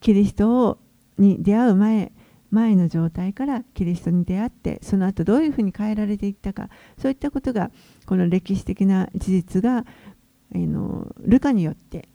[0.01, 0.79] キリストを
[1.19, 2.13] に出会う前
[2.51, 7.71] 前の状態からキリストに出会ってその後どういうふうに変えられていったかそういったことが
[8.07, 9.85] この歴史的な事実が
[10.55, 12.09] あのルカによって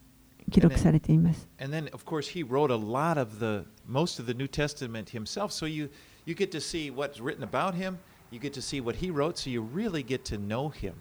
[0.51, 1.47] 記録されています。
[1.59, 5.51] And then, of course, he wrote a lot of the most of the New Testament himself.
[5.51, 5.89] So you
[6.25, 7.97] you get to see what's written about him.
[8.31, 9.37] You get to see what he wrote.
[9.37, 10.93] So you really get to know him.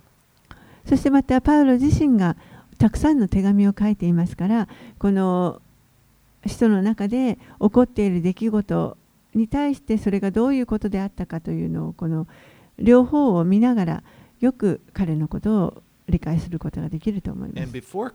[0.87, 2.37] そしてまたパウロ自身が
[2.79, 4.69] たくさんの手紙を書いていますから
[4.99, 5.61] この
[6.47, 8.97] 人の中で起こっている出来事
[9.35, 12.27] に対してそれがどういうことであったかというのをこの
[12.79, 14.03] 両方を見ながら
[14.41, 17.77] よく彼のことを理解することができると思いま And す。
[17.77, 18.13] before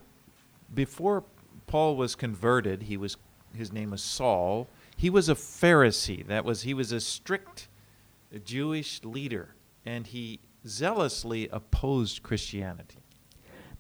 [0.74, 1.24] before
[1.68, 3.18] Paul was converted, he was
[3.56, 4.68] his name was Saul.
[4.98, 6.26] He was a Pharisee.
[6.28, 7.68] That was he was a strict
[8.46, 9.50] Jewish leader,
[9.86, 13.00] and he zealously opposed Christianity.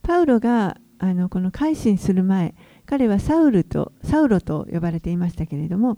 [0.01, 5.97] パウロがあのこの改心する前彼はサウルとサウロと呼ばれていましたけれども、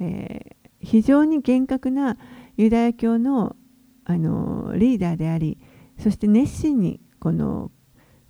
[0.00, 2.18] えー非常に厳格な
[2.56, 3.56] ユダヤ教の
[4.04, 5.58] あのリーダーであり
[5.98, 7.70] そして熱心にこの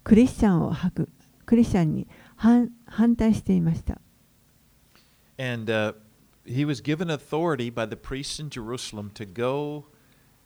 [0.05, 1.09] クリスチャンを吐く
[1.47, 4.01] クリスチャンに反反対していました。
[5.37, 5.95] And uh,
[6.47, 9.87] he was given authority by the priests in Jerusalem to go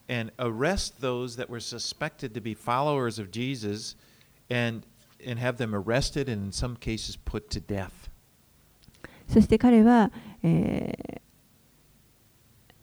[0.09, 3.95] and arrest those that were suspected to be followers of Jesus
[4.51, 4.83] and,
[5.25, 8.09] and have them arrested and in some cases put to death.
[9.29, 10.11] そして彼は、
[10.43, 11.21] えー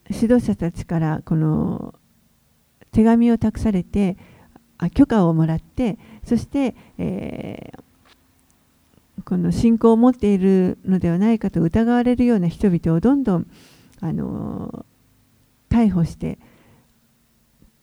[0.07, 1.95] 指導者たちからこの
[2.91, 4.17] 手紙を託されて
[4.77, 7.85] あ許可をもらってそして、えー
[9.23, 13.47] この信仰を持っているのではないかと疑われるような人々をどんどん
[13.99, 16.37] あのー逮捕して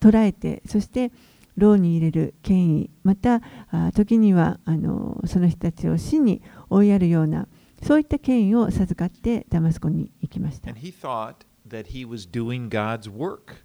[0.02, 1.12] 捕らえてそして
[1.56, 7.46] 牢に入れる権威またあ時にはあのその人たちを死に追いやるような
[7.82, 10.70] そういった権威を授かってダマスコに行きました。
[10.70, 13.62] That he was doing God's work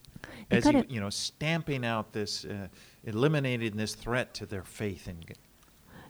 [0.52, 2.70] as he, you know, stamping out this, uh,
[3.04, 5.36] eliminating this threat to their faith in God.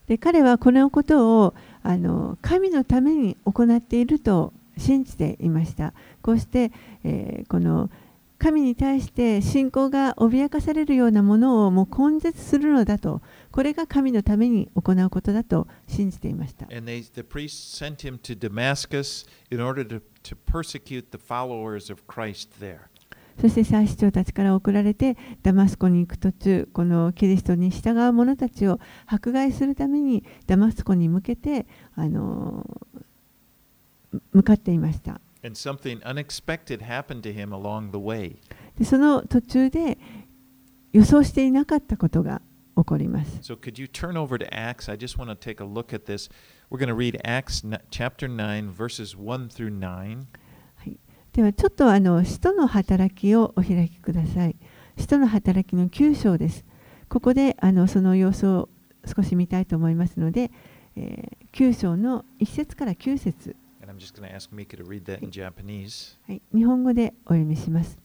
[0.08, 5.94] で彼はこのことをあの神のために行っていると信じていました。
[6.22, 6.72] こうして、
[7.04, 7.90] えーこの
[8.39, 13.21] 神に対して信仰が脅かされるようなものをもう根絶するのだと、
[13.52, 16.65] これが神のために行うことだと信じていました。
[16.65, 22.04] And they, the priests sent him to Damascus in order to, to persecute the followers of
[22.08, 22.82] Christ there.
[23.39, 32.65] そして祭司長たちから送られてダマスコに行く途中このキリストに従う者たちを迫害するためにダマスコに向けてあの
[34.34, 38.38] 向かっていました And something unexpected happened to him along the way.
[38.78, 39.97] でその途中で
[40.93, 42.41] 予想していなかったことが
[42.76, 44.91] 起こります So could you turn over to Acts?
[44.91, 46.30] I just want to take a look at this.
[46.69, 50.26] We're going to read Acts chapter 9, verses 1 through 9.
[51.34, 54.56] ではちょっとあの使徒の働きをお開きください
[54.97, 56.65] 使徒の働きの9章です
[57.10, 58.69] ここであのその様子を
[59.06, 60.50] 少し見たいと思いますので、
[60.95, 63.56] えー9章の1節から9節
[63.98, 66.16] I'm just going to ask Mika to read that in Japanese.
[66.28, 67.98] はい、日本語でお読みします。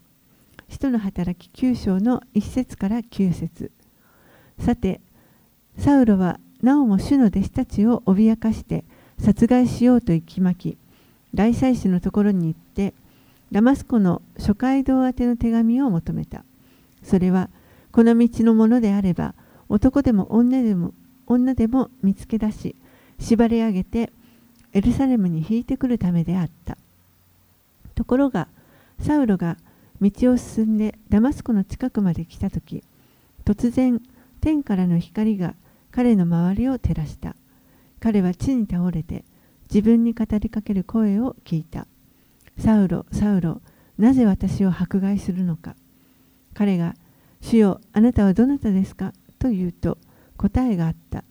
[0.71, 3.71] 使徒の働き9章の1節から9節
[4.59, 5.03] さて、
[5.77, 8.85] サウロはなおも主の弟子たちを脅かして
[9.19, 10.79] 殺害しようと息巻き、
[11.35, 12.95] 大祭司のところに行って、
[13.51, 16.43] ダマスコの諸街道宛ての手紙を求めた。
[17.03, 17.51] それは、
[17.91, 19.35] この道のものであれば、
[19.69, 20.95] 男でも女でも
[21.27, 22.77] 女でも見つけ出し、
[23.19, 24.11] 縛り上げて、
[24.73, 26.79] エルサレムに引いてくるためであった。
[27.95, 28.49] ところが
[29.01, 29.57] サウロが
[30.01, 32.83] 道を進んでダマスコの近くまで来た時
[33.45, 34.01] 突然
[34.41, 35.55] 天からの光が
[35.91, 37.37] 彼の周りを照らした。
[38.01, 39.25] 彼は地に倒れて
[39.73, 41.87] 自分に語りかける声を聞いた。
[42.59, 43.61] サウロサウロ
[43.99, 45.77] なぜ私を迫害するのか。
[46.55, 46.95] 彼が
[47.41, 49.13] 主よあなたはどなたですか？
[49.39, 49.99] と言うと
[50.37, 51.25] 答えがあった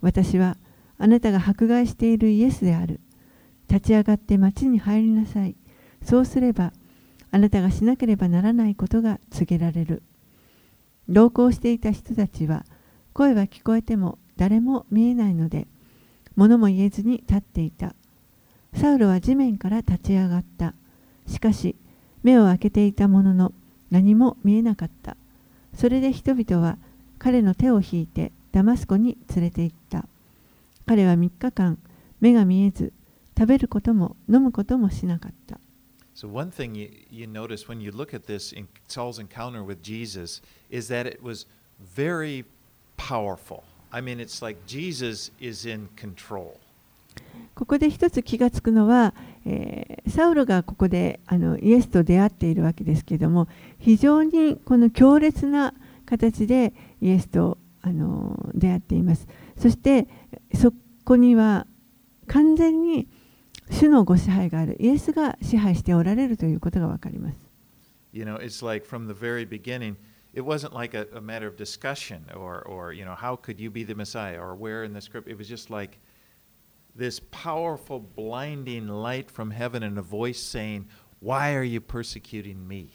[0.00, 0.56] 私は
[0.98, 3.00] あなたが迫害しているイエスである。
[3.68, 5.56] 立ち上がって町に入りなさい。
[6.02, 6.72] そうすれば
[7.30, 10.02] あなたがしなければならないことが告げられる。
[11.08, 12.64] 同行していた人たちは
[13.12, 15.66] 声は聞こえても誰も見えないので
[16.36, 17.94] 物も言えずに立っていた。
[18.74, 20.74] サウロは地面から立ち上がった。
[21.26, 21.76] しかし
[22.22, 23.52] 目を開けていたものの
[23.90, 25.16] 何も見えなかった。
[25.74, 26.78] それで人々は
[27.18, 30.06] 彼の手を引いてダマスコに連れて行った。
[30.86, 31.78] 彼は3日間
[32.20, 32.92] 目が見えず
[33.36, 35.58] 食べることも飲むこともしなかった
[36.14, 39.82] So, one thing you, you notice when you look at this in Saul's encounter with
[39.82, 41.46] Jesus is that it was
[41.80, 42.44] very
[42.96, 43.64] powerful.
[43.90, 46.60] I mean, it's like Jesus is in control.
[47.56, 49.12] ここで一つ気がつくのは、
[49.44, 55.74] えーサウロがここであのイエスと出会っているわけですけれども非常にこの強烈な
[56.06, 59.26] 形でイエスとあの出会っています
[59.58, 60.08] そして
[60.54, 60.72] そ
[61.04, 61.66] こには
[62.26, 63.08] 完全に
[63.70, 67.38] 主のご支配があるイエスが支配しておられるということがわかります。
[68.12, 69.96] You know, it's like from the very beginning,
[70.34, 73.70] it wasn't like a, a matter of discussion or, or, you know, how could you
[73.70, 75.28] be the Messiah or where in the script.
[75.28, 75.98] It was just like
[76.94, 80.86] this powerful, blinding light from heaven and a voice saying,
[81.20, 82.90] Why are you persecuting me?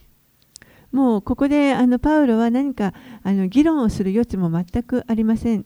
[0.91, 5.65] もうここであのパウロは何かあの議論をする余地も全くありません。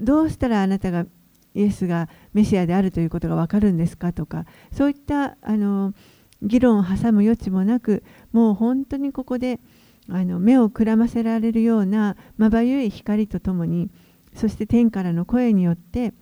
[0.00, 1.06] どうしたらあなたが
[1.54, 5.94] イエスがメシアであるということがわかるんですかとかそういったあの
[6.42, 9.60] 議論を挟む余地もなくもう本当にここで
[10.08, 13.90] あの目をくらませられるようなまばゆい光とともに
[14.34, 16.14] そして天からの声によって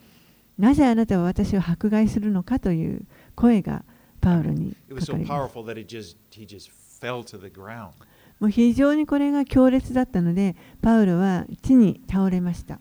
[0.58, 3.06] なぜあなたは私を迫害するのかという
[3.36, 3.84] 声が
[4.20, 5.48] パウロにかかります。
[8.40, 12.78] もう非常にこれが強烈だったので、パウロは地に倒れました。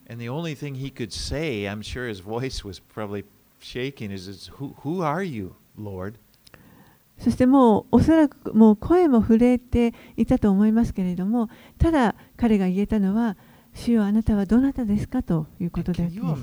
[7.17, 11.49] そしてもうおそらくもう声も震えていたと思いますけれども、
[11.79, 13.35] ただ彼が言えたのは、
[13.73, 15.23] 主よあなたはどなたですか？
[15.23, 16.41] ということであります。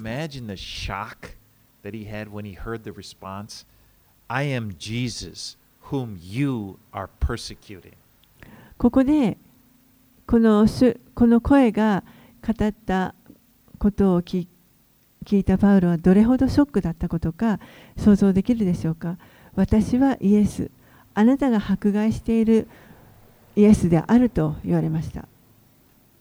[8.85, 9.39] ここで
[10.27, 12.05] この主この声が
[12.47, 13.15] 語った
[13.79, 14.47] ことを聞
[15.25, 17.61] 聞いたパウロはどれほどショックだったことか
[17.97, 19.17] 想像できるでしょうか？
[19.55, 20.71] 私はイエス。
[21.15, 22.69] あなたが迫害している
[23.57, 25.27] イエスであると言われました。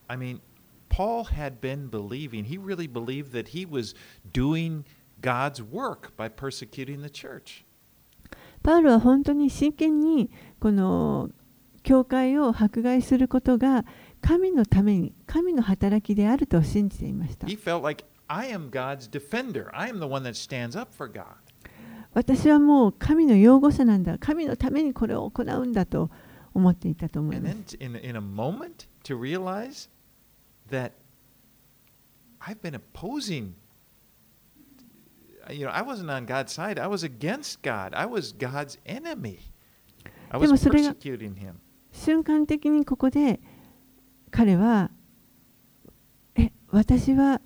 [0.07, 0.39] I mean,
[0.87, 3.93] Paul had been believing, he really believed that he was
[4.31, 4.85] doing
[5.21, 7.65] God's work by persecuting the church.
[8.63, 10.29] パウロは本当に真剣に
[10.61, 11.29] この
[11.83, 13.85] 教会を迫害することが
[14.21, 17.47] 神のために神の働きであると信じていました
[17.81, 19.69] like, I am God's defender.
[19.73, 21.35] I am the one that stands up for God.
[22.13, 26.09] 私はもう神の擁護者なんだ神のためにこれを行うんだと
[26.53, 29.89] 思っていたと思います in, in a moment to realize
[30.69, 30.91] that
[32.45, 33.55] I've been opposing.
[35.49, 36.77] You know, I wasn't on God's side.
[36.77, 37.93] I was against God.
[37.93, 39.39] I was God's enemy.
[40.29, 41.53] I でも was それが persecuting him.
[41.93, 43.39] 瞬間的にここで
[44.31, 44.91] 彼は
[46.35, 47.39] え私は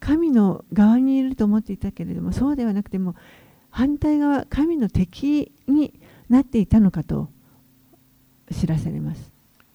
[0.00, 3.14] 神の側にいると思っていたけれどもそうではなくても
[3.70, 7.30] 反対側神の敵になっていたのかと
[8.50, 9.32] 知らされます。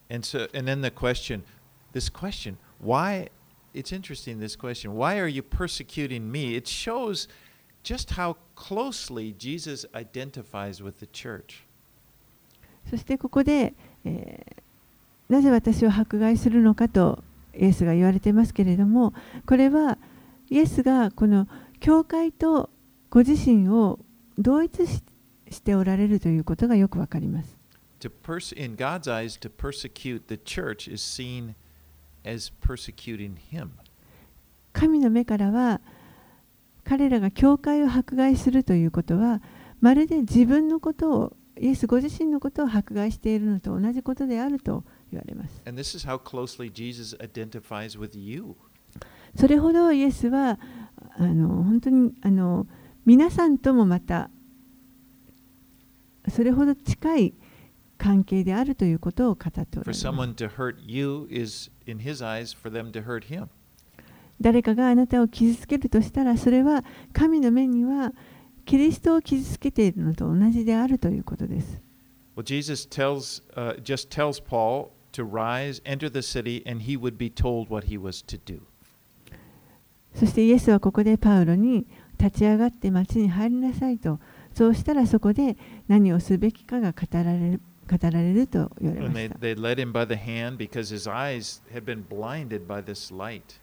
[0.09, 1.41] And so, and then the question,
[1.93, 3.29] this question, why?
[3.73, 4.39] It's interesting.
[4.39, 6.55] This question, why are you persecuting me?
[6.55, 7.27] It shows
[7.83, 11.64] just how closely Jesus identifies with the church.
[12.89, 13.73] そしてここで、
[14.03, 14.65] えー
[15.29, 17.23] なぜ私を迫害するのかと
[17.57, 19.13] イエスが言われていますけれども
[19.45, 19.97] これは
[20.49, 21.47] イエスがこの
[21.79, 22.69] 教会と
[23.09, 23.99] ご自身を
[24.37, 25.01] 同一し
[25.51, 27.55] しておられるということがよくわかります。
[27.99, 31.53] To pers- in God's eyes, to persecute the church is seen
[32.25, 33.69] as persecuting Him.
[34.73, 35.81] 神の目からは
[36.83, 39.39] 彼らが教会を迫害するということは
[39.81, 45.61] まるで自分のことをイエスご自身のことを迫害しているのと同じことであると言われます。
[45.65, 48.55] And this is how closely Jesus identifies with you.
[49.35, 50.59] それほどイエスは
[51.17, 52.67] あの本当にあの
[53.05, 54.29] 皆さんともまた
[56.29, 57.33] それほど近い
[57.97, 63.47] 関係であるということを語っておら For れます someone to hurt you is, in His eyes, for them to hurt Him.
[64.41, 66.83] 誰かがあなたを傷つけるとしたらそれは
[67.13, 68.11] 神の目には
[68.65, 71.81] キリストを傷つけているのと同じであるということです。
[72.35, 77.29] Well, Jesus tells, uh, just tells Paul to rise, enter the city, and he would be
[77.29, 78.61] told what he was to do.
[80.13, 81.85] そしてイエスはここでパウロに
[82.17, 84.19] 立ち上がって町に入りなさいと
[84.53, 85.57] そうしたらそこで
[85.89, 92.81] 何をすべきかが語られる語られると言われま they, した they led him by the hand because his eyes had been blinded by
[92.81, 93.59] this light.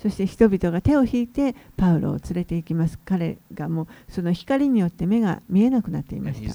[0.00, 2.98] そして人々が手を引いてパウロを連れて行きます。
[3.04, 6.40] 彼がもうその光によって目が見えなくなっています。
[6.40, 6.48] 3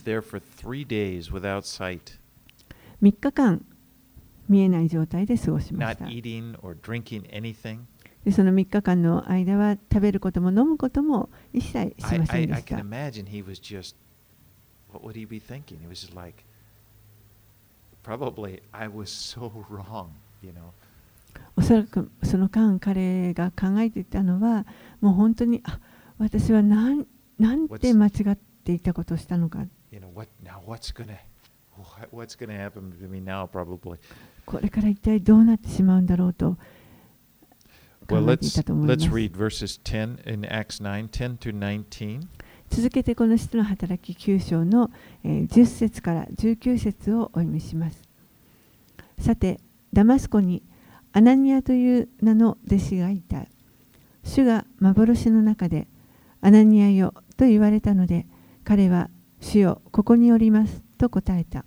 [3.01, 3.63] 日間
[4.49, 6.05] 見えない状態で過ごしました。
[8.31, 12.77] その3日間の間は食べることも飲むことも一切しませんでした。
[12.77, 12.83] I, I, I
[14.91, 15.79] What would he be thinking?
[15.81, 16.43] He was just like,
[18.01, 20.73] probably I was so wrong, you know.
[21.55, 24.65] おそらくその間彼が考えていたのは
[25.01, 25.79] もう本当にあ
[26.17, 27.05] 私はなん
[27.39, 29.65] なんて間違っていたことをしたのか.
[34.45, 36.57] これから一体どうなってしまうんだろうと
[38.07, 39.09] 考 Well, えてい let's たと思いま let's す。
[39.09, 42.21] read verses 10 in Acts 9, 10 to 19.
[42.69, 44.91] 続けてこの人の働き9章の、
[45.23, 48.01] えー10節から19節をお読みします。
[49.19, 49.59] さて、
[49.93, 50.61] ダマスコに
[51.17, 53.45] アナニアという名の弟子がいた。
[54.25, 55.87] 主が幻の中で、
[56.41, 58.25] アナニアよと言われたので、
[58.65, 59.09] 彼は、
[59.39, 61.63] 主よ、ここにおりますと答えた。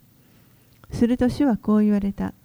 [0.91, 2.35] すると主はこう言われた。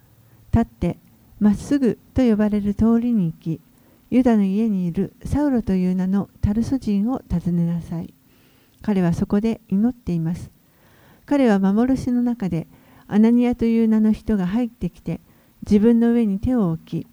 [0.51, 0.97] 立って、
[1.39, 3.61] まっすぐと呼ばれる通りに行き、
[4.09, 8.15] ユダの家にいるサウロという名のタルソ人を訪ねなさい。
[8.81, 10.49] 彼はそこで祈っています。
[11.27, 12.65] 彼は幻の中で
[13.07, 15.21] アナニアという名の人が入ってきて
[15.65, 17.07] 自分の上に手を置き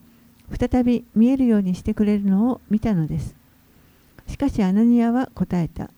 [0.59, 3.35] 再び見えるようにしてくれるのを見たのです。
[4.27, 5.91] しかしアナニアは答えた。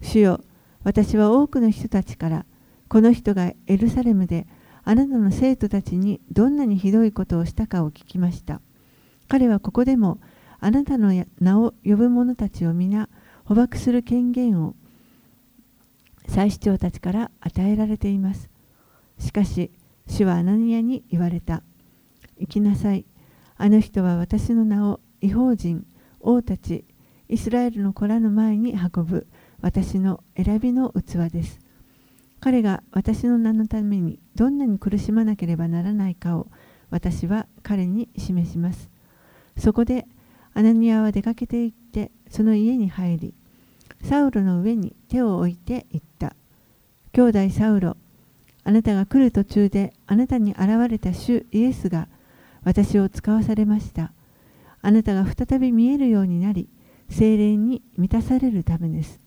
[0.00, 0.40] 主よ、
[0.84, 2.44] 私は多くの人たちから
[2.88, 4.46] この人がエルサレムで
[4.84, 8.60] あなたの生徒たちにどんなにひどいことをしたかを聞きました。
[9.28, 10.18] 彼はここでも
[10.60, 13.08] あなたの名を呼ぶ者たちを皆
[13.44, 14.74] 捕獲する権限を
[16.28, 18.50] 祭司長たちから与えられています。
[19.18, 19.70] しかし、
[20.06, 21.62] 主はアナニアに言われた。
[22.42, 23.04] 行きなさい。
[23.56, 25.86] あの人は私の名を違法人、
[26.18, 26.84] 王たち、
[27.28, 29.28] イスラエルの子らの前に運ぶ
[29.60, 31.60] 私の選びの器です。
[32.40, 36.48] 彼が私の名のためにどんなに苦しまなければならないかを
[36.90, 38.90] 私は彼に示します。
[39.56, 40.08] そこで
[40.52, 43.34] アナニアは出かけて行ってその家に入り、
[44.02, 46.34] サウロの上に手を置いて言った。
[47.12, 47.96] 兄弟サウロ、
[48.64, 52.08] あなたが来る途中であなたに現れた主イエスが
[52.64, 54.12] 私を使わされました。
[54.80, 56.68] あなたが再び見えるようになり、
[57.08, 59.20] 精霊に満たされるためです。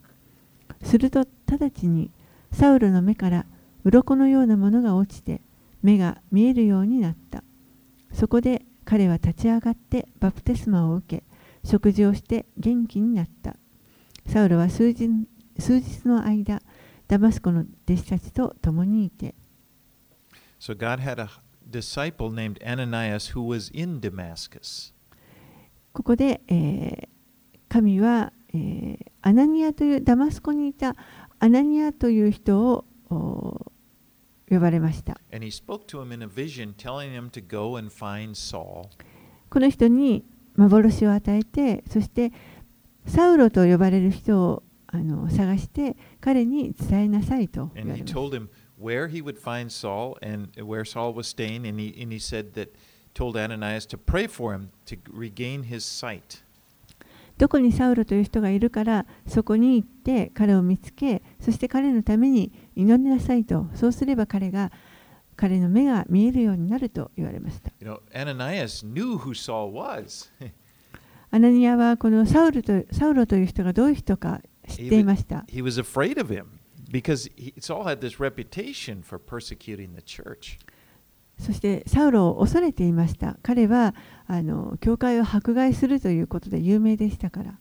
[0.83, 2.11] すると直ちに
[2.51, 3.45] サウロの目から
[3.83, 5.41] 鱗のようなものが落ちて
[5.81, 7.43] 目が見えるようになった。
[8.13, 11.23] そこで彼は立ち上がってバプテスマを受け、
[11.63, 13.55] 食事をして元気になった。
[14.27, 15.09] サウロは数日
[15.59, 16.61] 数日の間、
[17.07, 19.35] ダマスコの弟子たちと共にいて、
[20.59, 21.29] So God had a
[21.75, 24.93] disciple named Ananias who was in Damascus.
[25.91, 27.07] ここで、えー、
[27.67, 30.95] 神は、えー、アナニアというダマスコにいた
[31.39, 32.85] アナニアという人を
[34.49, 35.19] 呼ばれました。
[35.31, 36.73] Vision,
[39.49, 42.31] この人に幻を与えて、そして
[43.05, 44.63] サウロと呼ばれる人を
[45.29, 47.71] 探して彼に伝えなさいと。
[48.85, 51.65] Where he would find Saul and where Saul was staying.
[51.65, 52.75] And he, and he said that,
[53.15, 56.43] told Ananias to pray for him to regain his sight.
[57.37, 64.71] どこにサウロという人がいるからそこに行って彼を見つけそして彼のために祈りなさいとそうすれば彼が
[65.35, 70.31] 彼の目が見えるようになると言われました You know, Ananias knew who Saul was.
[71.29, 76.45] アナニアはこのサウルとサウロという人がどういう人か知っていました he was afraid of him
[76.90, 80.58] because he, Saul had this reputation for persecuting the church.
[81.38, 83.94] そしてサウロを恐れていました彼は
[84.26, 87.58] あの教会を迫害するということで有名でしたから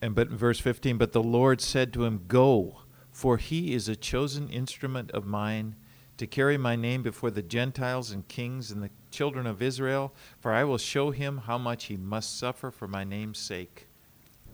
[0.00, 2.82] And but in verse 15, but the Lord said to him, Go,
[3.12, 5.74] for he is a chosen instrument of mine
[6.18, 10.52] to carry my name before the Gentiles and kings and the children of Israel, for
[10.52, 13.88] I will show him how much he must suffer for my name's sake.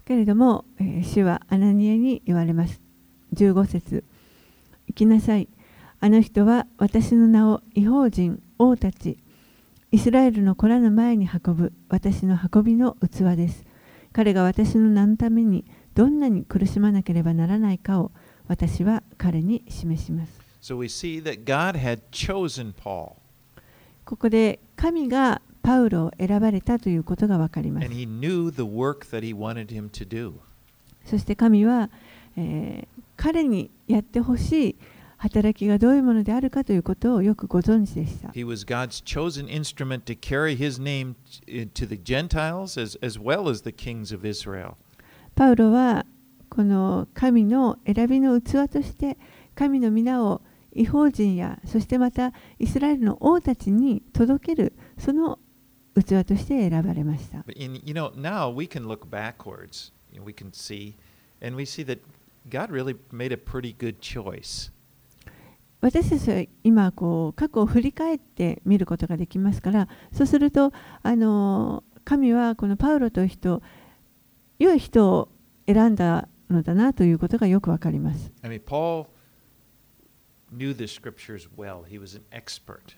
[0.07, 2.81] けれども、えー主はアナニアに言われます。
[3.34, 4.04] 15節
[4.88, 5.48] 行きなさい。
[6.02, 9.18] あの人は私の名を違法人、王たち、
[9.92, 13.66] イスラエルの子らの前に運ぶ私の運びの器です。
[14.14, 15.66] 彼が私の名のために
[15.96, 18.12] どんなに苦しまなければならないかを
[18.48, 20.40] 私は彼に示します。
[20.62, 23.14] So we see that God had chosen Paul,
[24.06, 27.96] ここで神がパウロを選ばれたということがわかります and。
[27.96, 30.34] he knew the work that he wanted him to do.
[31.06, 31.90] そして神は、
[32.36, 34.76] えー彼にやってほしい
[35.18, 38.30] 働きがどういうものであるかということをよくご存知でした。
[38.30, 41.16] He was God's chosen instrument to carry his name
[41.74, 44.76] to the Gentiles as, as well as the kings of Israel.
[45.36, 46.06] パウロは
[46.50, 49.18] この神の選びの器として
[49.54, 50.42] 神の皆を
[50.72, 55.40] 違法人やそしてまたイスラエルの王たちに届けるその
[55.94, 57.44] 器として選ばれました。
[57.58, 59.92] In, you know, now we can look backwards.
[60.14, 60.96] We can see,
[61.46, 62.00] and we see that
[62.48, 64.72] God really made a pretty good choice.
[65.82, 70.74] 私たちは今こう過去を振り返って見ることができますからそうすると
[71.04, 73.62] あの神はこのパウロという人
[74.58, 75.30] 良い人を
[75.68, 78.32] 選んだのだなということがよくわかります。
[78.42, 79.08] I mean, Paul
[80.52, 81.84] knew the scriptures well.
[81.86, 82.96] He was an expert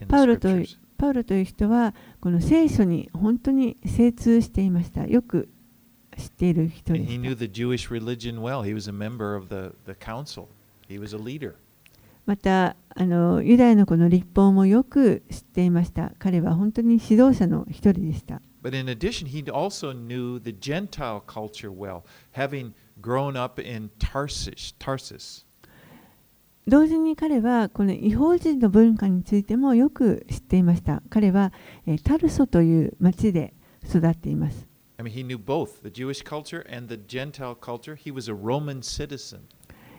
[0.00, 0.78] in パウ the ロと scriptures.
[0.96, 5.06] パパウロという人はこの聖書に本当に精通していました。
[5.06, 5.48] よく
[6.16, 8.62] 知っている人で he し knew the Jewish religion well.
[8.62, 10.48] He was a member of the, the council,
[10.88, 11.52] he was a leader.
[11.52, 11.56] た。
[12.26, 16.12] またあのユダヤのこの立法もよく知っていました。
[16.18, 18.40] 彼は本当に指導者の一人でした。
[18.62, 22.02] But in addition, he also knew the Gentile culture well,
[22.36, 24.74] having grown up in Tarsus.
[24.78, 25.44] Tarsus.
[26.68, 31.02] 同時に彼はこの違法人の文化についてもよく知っていました。
[31.10, 31.52] 彼は
[31.86, 33.52] えータルソという町で
[33.84, 34.71] 育っています。
[35.02, 37.96] I mean, he knew both the Jewish culture and the Gentile culture.
[37.96, 39.40] He was a Roman citizen.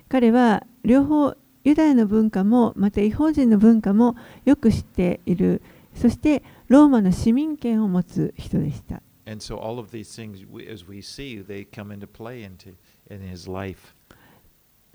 [0.07, 1.35] 彼は両方
[1.65, 5.61] ユダヤの文化もまた違法人の文化もよく知っている
[5.93, 12.75] そしてローマの市民権を持つ人でした And so all of these things, as we see, they come into play into
[13.09, 13.93] in his life.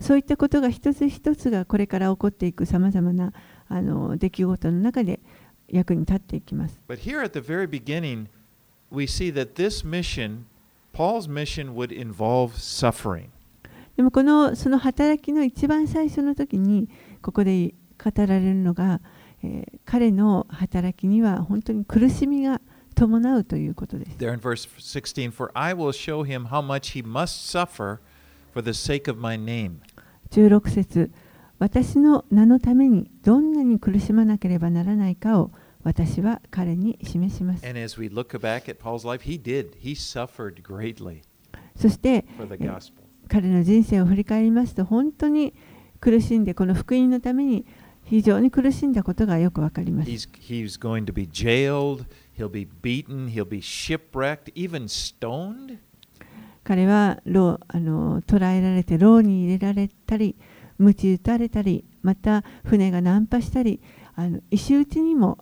[0.01, 3.35] そういったことが一つ一つがこれから起こっていくさまざまな
[3.69, 5.21] あの出来事の中で
[5.69, 8.27] 役に立っていきます But here at the very beginning,
[8.91, 10.47] we see that this mission,
[10.93, 13.31] Paul's mission, would involve suffering.
[13.97, 16.89] でもこのその働きの一番最初の時に
[17.21, 19.01] ここで語られるのが、
[19.43, 22.61] えー彼の働きには本当に苦しみが
[22.95, 28.01] 伴うということです There in verse 16, for I will show him how much he must suffer
[28.53, 29.79] for the sake of my name.
[30.31, 31.11] 16節
[31.59, 35.51] 私の名のためにどんなに苦しまなければならないかを
[35.89, 37.65] 私は彼に示します。
[39.09, 39.71] Life, he did.
[39.83, 39.95] He
[41.75, 42.27] そして
[43.27, 45.55] 彼の人生を振り返りますと本当に
[45.99, 47.65] 苦しんでこの福音のために
[48.05, 50.29] 非常に苦しんだことがよくわかります。
[56.65, 60.37] 彼は牢あの捕らえられて牢に入れられたり、
[60.77, 63.81] 鞭打たれたり、また船が難破したり、
[64.15, 65.39] あの石打ちにも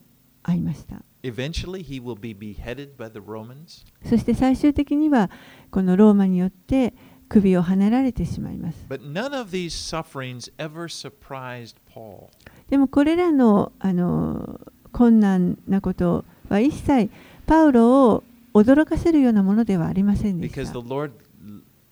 [0.46, 1.02] 遭いました。
[1.22, 3.84] Eventually, he will be beheaded by the Romans.
[4.08, 5.30] そして最終的には
[5.70, 6.94] このローマによって
[7.28, 8.86] 首をはねられてしまいます。
[8.88, 12.28] But none of these sufferings ever surprised Paul.
[12.70, 14.60] でもこれらのあの
[14.92, 17.10] 困難なことは一切
[17.46, 18.24] パウロを
[18.54, 20.88] 驚かせるようなものではありませんでし Because た the。
[20.88, 21.12] Lord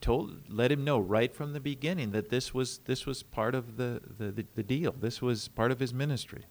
[0.01, 3.77] told let him know right from the beginning that this was this was part of
[3.77, 4.93] the, the, the deal.
[4.93, 6.45] This was part of his ministry.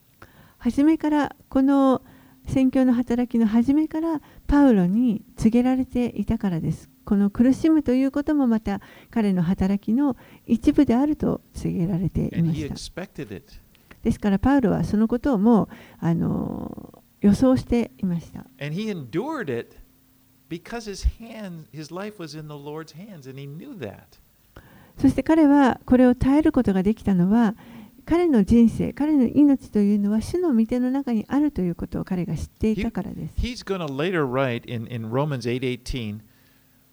[0.64, 2.01] 初めからこの
[2.47, 6.89] 宣教の働きの初めからパウロに告げられていたからです。
[7.03, 8.80] この苦しむということもまた
[9.11, 12.70] 彼の働きの一部であると告げられていました。
[14.03, 15.68] ですからパウロはそのことをもう
[15.99, 18.45] あの予想していました。
[24.97, 27.55] そして彼はこれを耐えることができたのは
[28.06, 33.34] 彼の人生、彼の命というのは主の御手の中にあるということを彼が知っていたからです。
[33.38, 36.20] He's going to later write in, in Romans 8:18,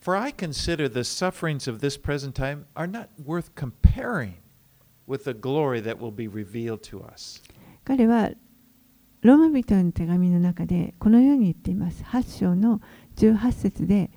[0.00, 4.34] "For I consider the sufferings of this present time are not worth comparing
[5.08, 7.42] with the glory that will be revealed to us."
[7.84, 8.30] 彼は
[9.22, 12.04] ローマ人への手紙の中でこのように言っています。
[12.04, 12.80] 8章の
[13.16, 14.10] 18節で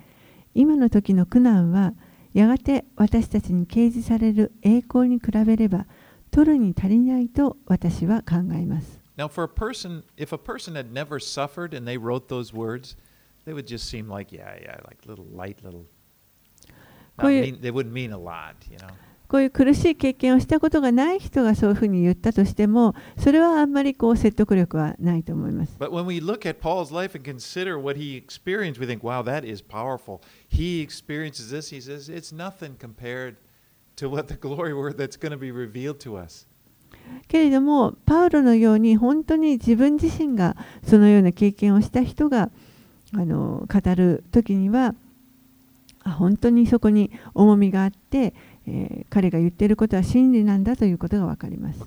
[0.54, 1.96] 今の時の苦難は
[2.34, 5.88] やがて私たちに掲示される栄光に比べれば
[6.34, 9.00] 取るに足りないと私は考えます。
[9.16, 12.98] Now, for a person, if a person had never suffered and they wrote those words,
[13.46, 15.86] they would just seem like, yeah, yeah, like little light, little.
[17.22, 18.88] Mean, they wouldn't mean a lot, you know.
[19.28, 25.76] こういう苦しい経験をしたことがない人がそういうふうに言ったとしてもそれはあんまりこう説得力はないと思います。
[25.80, 29.48] But when we look at Paul's life and consider what he experienced, we think, wow, that
[29.48, 30.22] is powerful.
[30.48, 31.72] He experiences this.
[31.72, 33.53] He says, it's nothing compared to
[37.28, 42.50] けれどもパウロのように本当に自分自身がそのような経験をした人が
[43.14, 44.96] あの語る時には
[46.04, 48.34] あ本当にそこに重みがあって、
[48.68, 51.80] え、彼が言っていることは真理なんだということがわかります。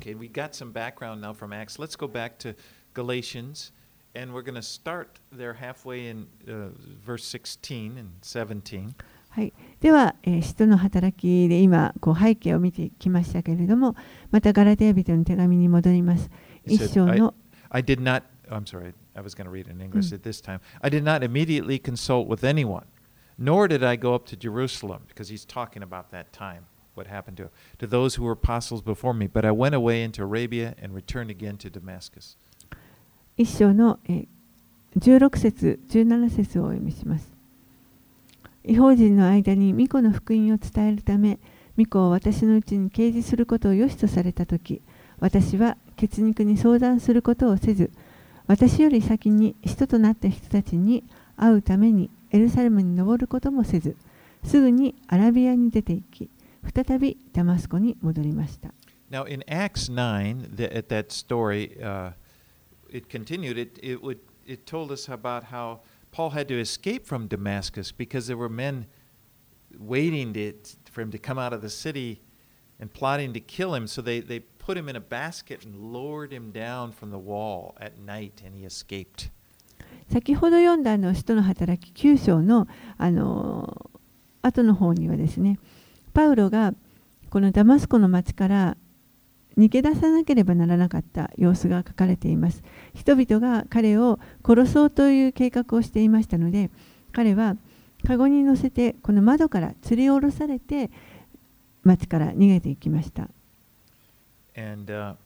[9.37, 13.95] はい、では、えー使徒の働きで今こう背景を見てきましたけれども
[14.30, 16.30] またガラテヤ人の手紙に戻ります。
[16.64, 17.34] 一章の
[17.68, 20.61] I did not, I'm sorry, I was going to read in English at this time.
[20.80, 22.84] I did not immediately consult with anyone,
[23.39, 26.64] nor did I go up to Jerusalem, because he's talking about that time,
[26.95, 29.26] what happened to, to those who were apostles before me.
[29.26, 32.39] But I went away into Arabia and returned again to Damascus.
[33.37, 34.26] 一章の、えー
[34.97, 37.36] 16節17節をお読みします。
[38.66, 41.38] 違法人の間に巫女の福音を伝えるため
[41.76, 44.82] 巫女を私のうちに掲示することを良しとされた時
[45.20, 47.90] 私は血肉に相談することをせず
[48.46, 51.02] 私より先に人となった人たちに
[51.36, 53.96] 会うためにエルサレムに登ることもせず、
[54.44, 56.30] すぐにアラビアに出て行き、
[56.74, 58.72] 再びダマスコに戻りました。
[59.10, 62.12] Now, in Acts 9, the, at that story, uh,
[62.90, 63.56] it continued.
[63.56, 65.80] It, it, would, it told us about how
[66.15, 68.88] Paul had to escape from Damascus because there were men
[69.78, 70.53] waiting to,
[70.91, 72.22] for him to come out of the city
[72.80, 73.88] and plotting to kill him.
[73.88, 77.76] So they, they put him in a basket and lowered him down from the wall
[77.80, 79.32] at night, and he escaped.
[80.09, 82.67] 先ほど読んだあの使徒の働き9章の
[82.97, 83.91] あの
[84.41, 85.57] 後の方にはですね
[86.13, 86.74] パウロが
[87.30, 88.78] このダマスコの町から
[89.57, 92.62] 逃げ出さなければならなかった様子が書かれています。
[92.94, 96.70] 人々が彼を殺そうという計画をしていましたので
[97.12, 97.57] 彼は
[98.07, 100.90] カゴに乗せてこの窓から吊り下ろされて
[101.82, 103.30] 町から逃げていきました。
[104.54, 105.16] And uh,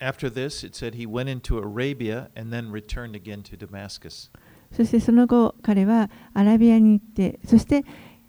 [0.00, 4.30] after this, it said he went into Arabia and then returned again to Damascus.
[4.72, 7.84] そしてその後彼はアラビアに行ってそして、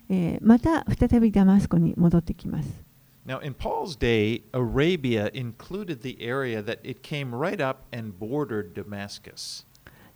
[0.09, 2.84] えーまた再びダマスコに戻ってきます
[3.26, 8.73] Now, in Paul's day, Arabia included the area that it came right up and bordered
[8.73, 9.65] Damascus.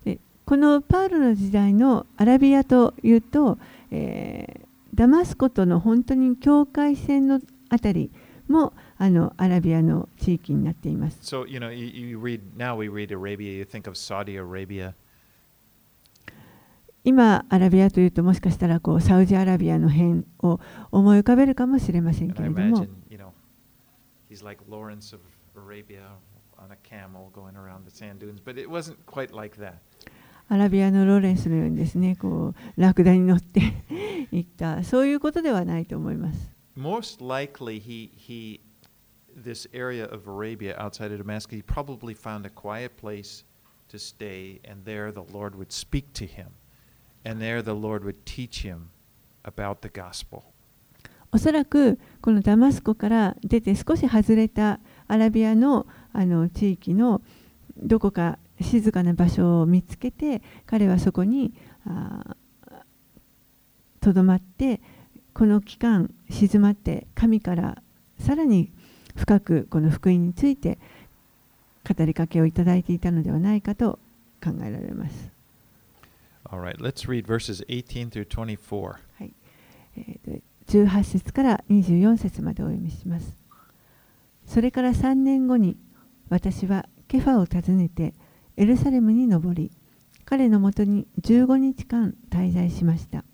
[0.04, 3.58] でこのパウロの時代のアラビアというと、
[3.90, 8.10] えーダマスコとの本当に境界線のあたり
[8.48, 11.18] もあのアラビアの地域になっています。
[11.22, 14.94] So, you know, you, read, now we read Arabia, you think of Saudi Arabia.
[17.02, 22.86] 今、アラビアというともしかしたらこうサウジアラビアの辺を思い浮かべるかもしれませんけれども
[24.29, 25.19] he's like Lawrence of
[25.55, 26.03] Arabia
[26.57, 29.81] on a camel going around the sand dunes, but it wasn't quite like that.
[30.47, 33.61] アラビアのローレンスのようにですねこうラクダに乗って
[34.31, 36.51] 行ったそういうことではないと思います。
[36.77, 38.59] Most likely, he, he,
[39.33, 43.43] this area of Arabia outside of Damascus, he probably found a quiet place
[43.89, 46.49] to stay, and there the Lord would speak to him,
[47.23, 48.89] and there the Lord would teach him
[49.45, 50.53] about the gospel.
[51.32, 57.22] おそらくこのダマスコから出て少し外れたアラビアのあの地域の
[57.76, 61.54] どこか静かな場所を見つけて彼はそこに
[64.00, 64.80] とどまって
[65.32, 67.82] この期間静まって神から
[68.18, 68.70] さらに
[69.16, 70.78] 深くこの福音について
[71.88, 73.98] 語りかけをいただいていたのではないかと
[74.42, 75.30] 考えられます。
[76.50, 78.96] All right, let's read verses 18 through 24.
[79.96, 83.36] えーと18節から24節までお読みします。
[84.46, 85.76] それから3年後に
[86.28, 88.14] 私はケファを訪ねて
[88.56, 89.72] エルサレムに登り
[90.24, 93.24] 彼のもとに15日間滞在しました。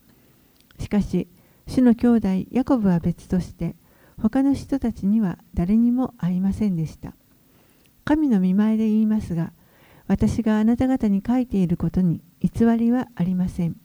[0.78, 1.28] しかし
[1.66, 3.76] 主の兄弟ヤコブは別として
[4.18, 7.14] 他の人たちには誰にも会いませんでした。
[8.06, 9.52] 神の見前で言いますが
[10.06, 13.76] 私があなた方に書いていることに偽りはありません。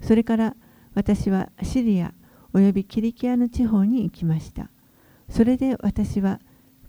[0.00, 0.56] それから
[0.94, 2.14] 私はシリア
[2.54, 4.70] およびキリキアの地方に行きました。
[5.28, 6.40] それで私は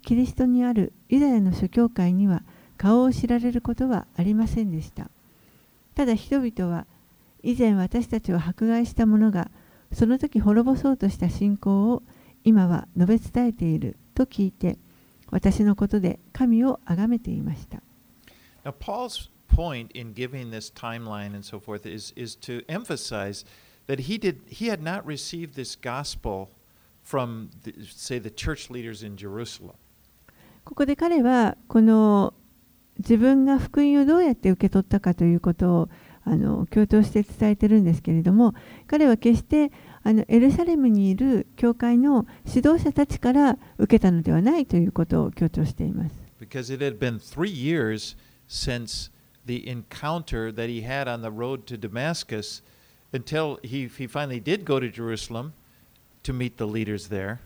[0.04, 2.44] キリストにあるユダヤの諸教会には
[2.78, 5.10] 顔を知られることはありませんでした。
[5.96, 6.86] ただ人々は
[7.42, 9.50] 以前私たちを迫害した者が
[9.92, 12.04] その時滅ぼそうとした信仰を
[12.44, 14.78] 今は述べ伝えていると聞いて
[15.32, 17.82] 私のことで神を崇めていました。
[18.64, 23.46] Now, Paul's point in giving this timeline and so forth is, is to emphasize
[30.64, 32.34] ここで彼はこの
[32.98, 35.90] 自分が福音をどうやって受け取ったかということを
[36.24, 38.56] あの共闘して伝えてるんですけれども
[38.88, 39.72] 彼は決して
[40.02, 46.16] あのエルサレムにいる教会の指導者たちから受けたのではないということを強調しています。
[46.40, 47.20] Because it had been
[53.15, 55.53] until he, he finally did go to Jerusalem
[56.23, 57.39] to meet the leaders there.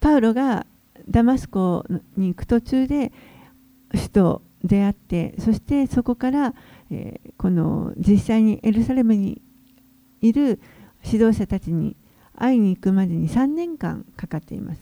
[0.00, 0.66] パウロが
[1.08, 1.84] ダマスコ
[2.16, 3.12] に行く途中で
[3.92, 6.54] 主と出会ってそしてそこから、
[6.90, 9.40] えーこの実際にエルサレムに
[10.20, 10.60] いる
[11.02, 11.96] 指導者たちに
[12.36, 14.80] 会いに行くまでに3年間かかっています。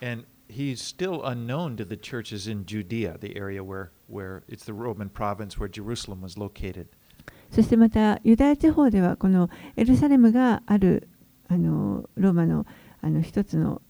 [0.00, 4.72] And he's still unknown to the churches in Judea, the area where, where it's the
[4.72, 6.86] Roman province where Jerusalem was located.
[7.51, 11.09] そしてまたユダヤ地方ではこのエルサレムがある
[11.47, 12.65] あのローマの
[13.01, 13.81] あの一つの、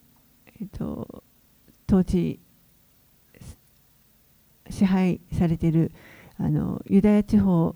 [0.59, 1.23] えっと、
[1.87, 2.39] 統治
[4.69, 5.91] 支配されている
[6.39, 7.75] あのユダヤ地方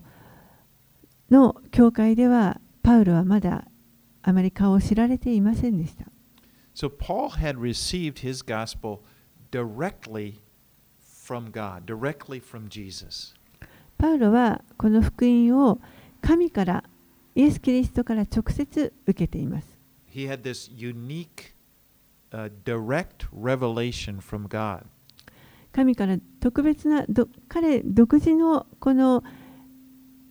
[1.30, 3.66] の教会ではパウロはまだ
[4.22, 6.06] あまり顔を知られていませんでした。
[6.74, 9.00] So Paul had received his gospel
[9.50, 10.40] directly
[11.00, 13.35] from God, directly from Jesus.
[13.98, 15.80] パウロはこの福音を
[16.20, 16.84] 神から
[17.34, 19.76] イエス・キリストから直接受けています。
[20.12, 21.54] He had this unique,
[22.30, 24.84] uh, direct revelation from God.
[25.72, 29.22] 神から特別など彼独自のこの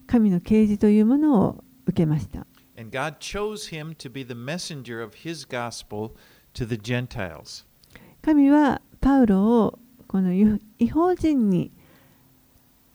[0.06, 2.46] 神の啓示というものを受けました。
[2.78, 6.12] And God chose him to be the messenger of his gospel
[6.54, 7.64] to the Gentiles.
[8.22, 11.70] 神はパウロをこの違違法人に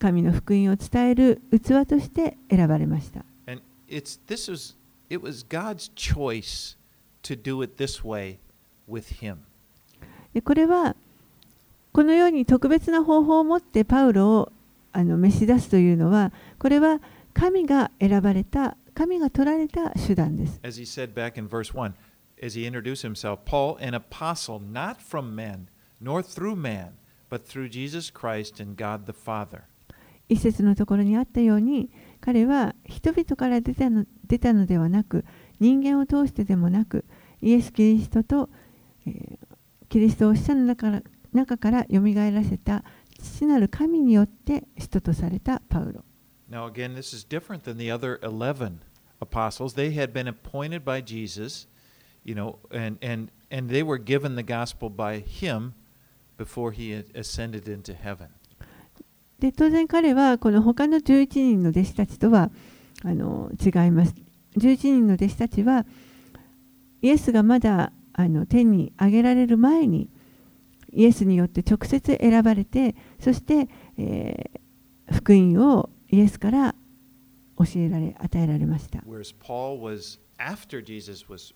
[0.02, 3.24] 神の福音を伝える器として選ばれました。
[3.46, 4.76] And it's this was
[5.12, 6.76] it was God's choice
[7.22, 8.38] to do it this way
[8.90, 9.38] with him.
[10.34, 10.96] でこれは
[11.94, 14.52] このように特別な方法を持ってパウロを
[14.92, 17.00] あの召し出すというのはこれは
[17.36, 20.60] 神が選ばれた神が取られた手段です。
[20.64, 21.94] As he said back in verse 1,
[22.42, 25.68] as he introduced himself, Paul, an apostle not from men,
[26.02, 26.94] nor through man,
[27.30, 29.66] but through Jesus Christ and God the Father.
[30.32, 35.26] 一節のところにあったように彼は人々から出たの出たのではなく
[35.60, 37.06] 人間を通してでもなく
[37.42, 38.50] イエス・キリストと、
[39.06, 39.52] えー
[39.92, 41.04] キリストを死者の中から
[41.34, 42.86] 中からよみがえらせた
[43.22, 46.06] 父なる神によって人とされたパウロ。
[46.50, 48.80] Now, again, this is different than the other 11
[49.20, 49.76] apostles.
[49.76, 51.68] They had been appointed by Jesus,
[52.24, 55.74] you know, and, and, and they were given the gospel by him
[56.38, 58.30] before he ascended into heaven.
[59.42, 62.50] で当然彼はこの他の11人の弟子たちとは
[63.04, 64.16] あの違います。
[64.58, 65.86] 11人の弟子たちは
[67.02, 70.10] イエスがまだあの天に上げられる前に
[70.94, 73.68] イエスによって直接選ばれてそして、
[73.98, 74.62] えー
[75.12, 76.76] 福音をイエスから
[77.58, 79.00] 教えられ与えられました。
[79.00, 81.54] Whereas Paul was, after Jesus was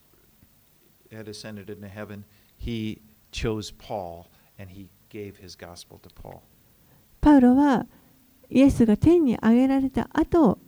[1.12, 2.26] had ascended into heaven,
[2.58, 4.28] he chose Paul
[4.60, 6.42] and he gave his gospel to Paul.
[7.26, 7.88] パウロは
[8.52, 10.60] イエスが天に上げられた後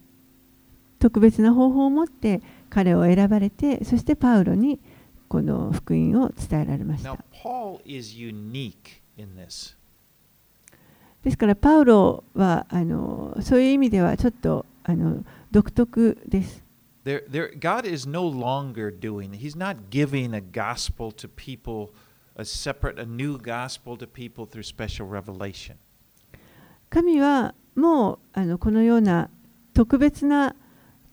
[0.98, 2.42] 特別な方法を持って
[2.72, 4.80] 彼を選ばれてそしてパウロに
[5.28, 7.16] この福音を伝えられました.
[11.24, 16.64] ですからパウロはあのそういう意味ではちょっとあの独特です
[17.06, 21.92] There, there, God is no longer doing, He's not giving a gospel to people,
[22.36, 25.78] a separate, a new gospel to people through special revelation.
[26.90, 29.30] 神はもうあのこのような
[29.74, 30.56] 特別な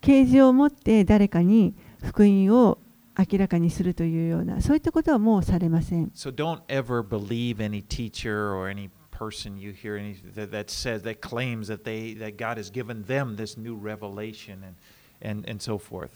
[0.01, 2.79] 啓示を持って誰かに福音を
[3.17, 11.03] 明らかにするというようなそういったことはもうされません So don't ever believe any teacher or any person you hear any, that, that says,
[11.03, 14.75] that claims that, they, that God has given them this new revelation and,
[15.23, 16.11] and, and so forth.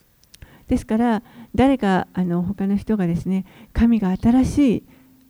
[0.66, 1.22] ですから
[1.54, 4.82] 誰かあの他の人がですね神が新しい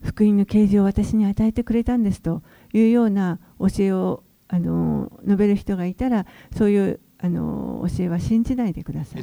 [0.03, 2.43] 福音の啓示を私に与えてくれたんですと
[2.73, 9.21] いうような教えをあの述べる人がいたら、そういうあの教えは信じないでください。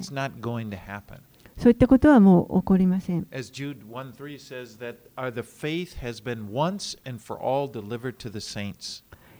[1.57, 3.27] そういったことはもう起こりません。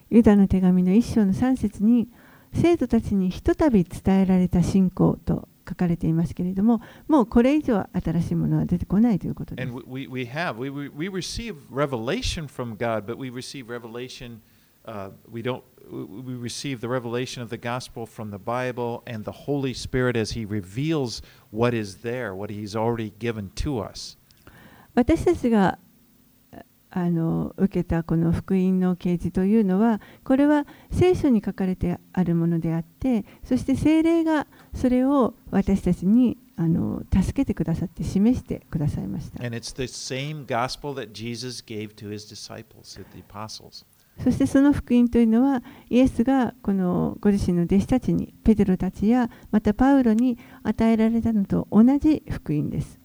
[0.09, 2.07] ユダの手紙の一章の3節に、
[2.53, 14.41] 生徒たちにひとたび伝えられた信仰と書かれていますけれどももうこれ以上新しいものは出てこないということです And we, we have, we, we, we receive revelation from God, but we receive revelation,
[14.85, 19.23] uh, we don't, we we receive the revelation of the gospel from the Bible and
[19.23, 24.17] the Holy Spirit as He reveals what is there, what He's already given to us.
[24.95, 25.77] 私たちが
[26.97, 39.43] あの受けたこの福音の啓示というのはこれは聖書に書かれてあるものであってそして聖霊がそれを私たちにあの助けてくださって示してくださいました.
[44.23, 52.97] そしてその福音というのはイエスがこのご自身の弟子たちにペテロたちやまたパウロに与えられたのと同じ福音です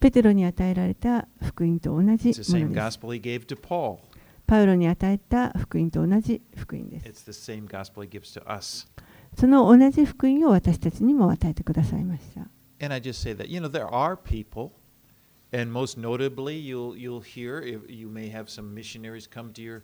[0.00, 2.52] ペテロに与えられた福音と同じものです.
[4.46, 7.32] パウロに与えた福音と同じ福音です.
[9.34, 12.42] その同じ福音を私たちにも与えてくださいました。
[12.78, 14.70] And I just say that, you know, there are people,
[15.52, 19.82] and most notably, you'll, you'll hear, if you may have some missionaries come to your,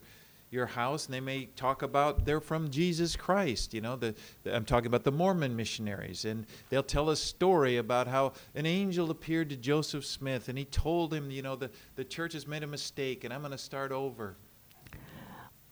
[0.51, 3.73] your house, and they may talk about they're from Jesus Christ.
[3.73, 7.77] You know, the, the- I'm talking about the Mormon missionaries, and they'll tell a story
[7.77, 11.69] about how an angel appeared to Joseph Smith, and he told him, you know, the,
[11.95, 14.35] the church has made a mistake, and I'm going to start over.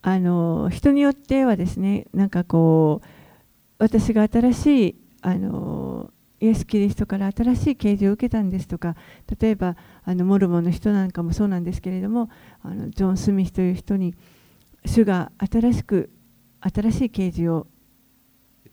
[0.02, 3.08] あの人によってはですね、なんかこう、
[3.80, 8.96] 私が新しいあの イエス・キリストから新しい啓示を受けたんですとか
[9.40, 12.30] 例えばあのモルモンの人なんかもそうなんですけれども
[12.64, 14.14] あのジョン・スミスという人に
[14.85, 16.11] 主が新しく
[16.61, 17.67] 新しい啓示を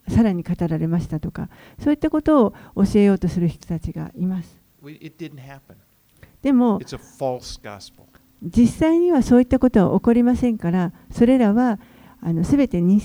[0.08, 1.50] さらに語られましたとか
[1.80, 4.58] そういったことを教えようとする人たちがいます。
[6.42, 6.80] でも
[8.42, 11.80] 実際にはそういったことは起こりませんからそれらは
[12.22, 13.02] あの全て偽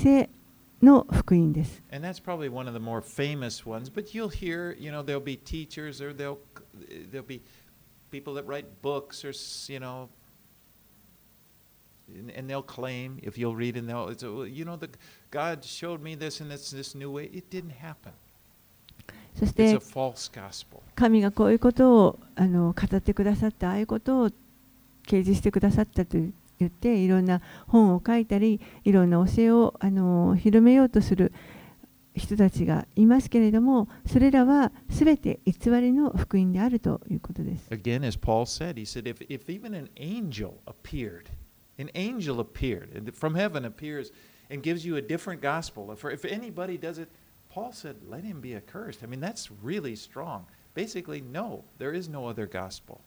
[0.83, 1.83] の福音です。
[19.39, 19.79] そして
[20.95, 26.33] 神がこういうことを語ってくださった、ああいうことを掲示してくださったと言
[26.67, 29.75] って、いろんな本を書いたり、いろんな教えを
[30.37, 31.33] 広めようとする
[32.15, 37.69] 人たちがいますけれども、それらはすべて偽りの福音であるということです。
[41.83, 44.13] An angel appeared from heaven appears
[44.49, 47.09] and gives you a different gospel, if, if anybody does it,
[47.51, 49.03] Paul said, let him be accursed.
[49.03, 50.47] I mean, that's really strong.
[50.75, 53.01] Basically, no, there is no other gospel.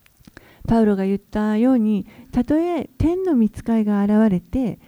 [0.68, 4.80] パウロが言ったようにたとえ天の御使いが現れて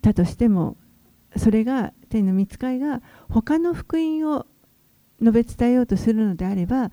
[0.00, 0.76] たとしても
[1.36, 4.46] それが天の御使いが他の福音を
[5.20, 6.90] 述べ伝えようとするのであれば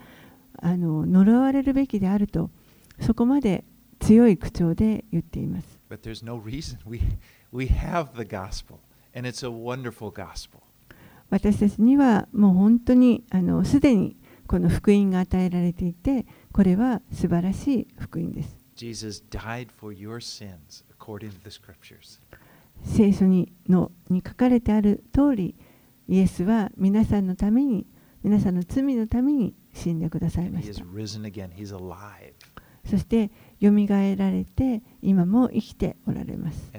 [0.61, 2.51] あの呪われるべきであると
[2.99, 3.63] そこまで
[3.99, 6.77] 強い口調で言っています But there's no reason.
[6.85, 7.01] We,
[7.51, 8.79] we have the gospel,
[9.13, 10.61] and it's a wonderful gospel.
[11.31, 14.15] 私たちにはもう本当にあのすでに
[14.47, 18.57] この福音が与えられていてこれは素晴らしい福音です。
[22.83, 25.55] 聖書にのに書かれてある通り
[26.07, 27.85] イエスは皆さんのために
[28.23, 30.73] 皆さんの罪のために死んでくださいました。
[32.85, 33.29] そして
[33.59, 36.71] よみがえられて今も生きておられます。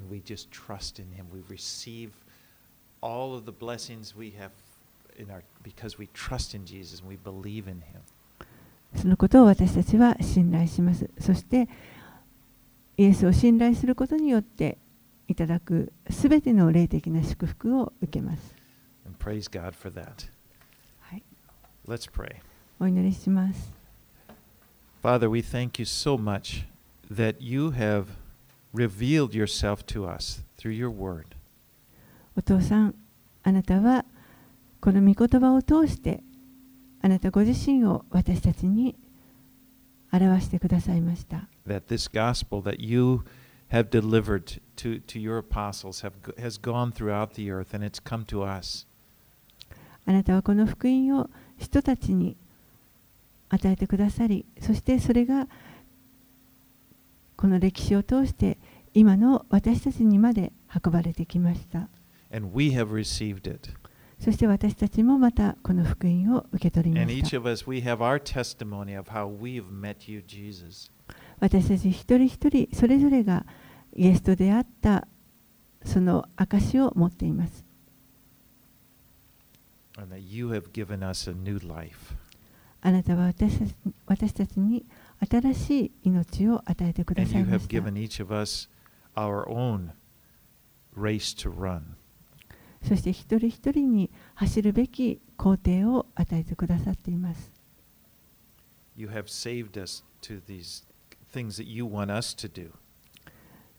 [8.96, 11.10] そのことを私たちは信頼します。
[11.18, 11.68] そして
[12.96, 14.78] イエスを信頼することによって
[15.28, 18.56] いただくすべての霊的な祝福を受けます。
[22.80, 23.79] お祈りします。
[25.01, 26.65] Father, we thank you so much
[27.09, 28.07] that you have
[28.73, 31.25] revealed yourself to us through your word.
[32.37, 32.95] お父さん
[33.43, 34.03] あなたは
[34.81, 36.21] この御言葉を通して
[37.01, 38.95] あなたご自身を私たちに
[40.11, 43.23] 表してくださいました That this gospel that you
[43.71, 47.99] have delivered to, to your apostles have, go- has gone throughout the earth and it's
[48.03, 48.85] come to us.
[50.05, 52.37] あなたはこの福音を人たちに
[53.50, 55.46] 与えてくださりそしてそれが
[57.36, 58.58] この歴史を通して
[58.94, 60.52] 今の私たちにまで
[60.84, 61.88] 運ばれてきました
[62.32, 63.70] And we have received it.
[64.20, 70.22] そして私たちもまたこの福音を受け取りました of us, we have our testimony of how we've met you.
[71.40, 73.46] 私たち一人一人それぞれが
[73.96, 75.08] イエスと出会った
[75.84, 77.64] その証を持っています
[79.96, 82.14] And that you have given us a new life.
[82.82, 83.66] あなたは私た,
[84.06, 84.86] 私たちに
[85.30, 87.68] 新しい命を与えてくださいまし。
[92.82, 97.52] そして一人一人に走るべき工程を与えてくださっています。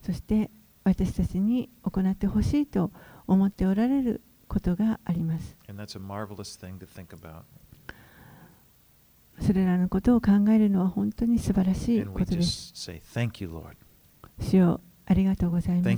[0.04, 0.52] そして
[0.84, 2.91] 私たちに行ってほしいと
[3.28, 5.56] 思っておられることがあります。
[9.41, 12.71] それらのことを考えるのは本当に素晴らしいことです。
[14.39, 15.89] 主よありがとうございます。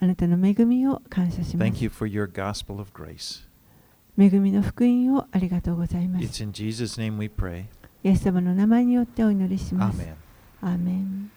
[0.00, 1.72] あなたの恵みを感謝します。
[4.18, 6.44] 恵みの福音をありがとうございます。
[8.02, 10.00] イエス様の名前によってお祈りします。
[10.00, 10.14] アーメン。
[10.62, 11.30] アーメン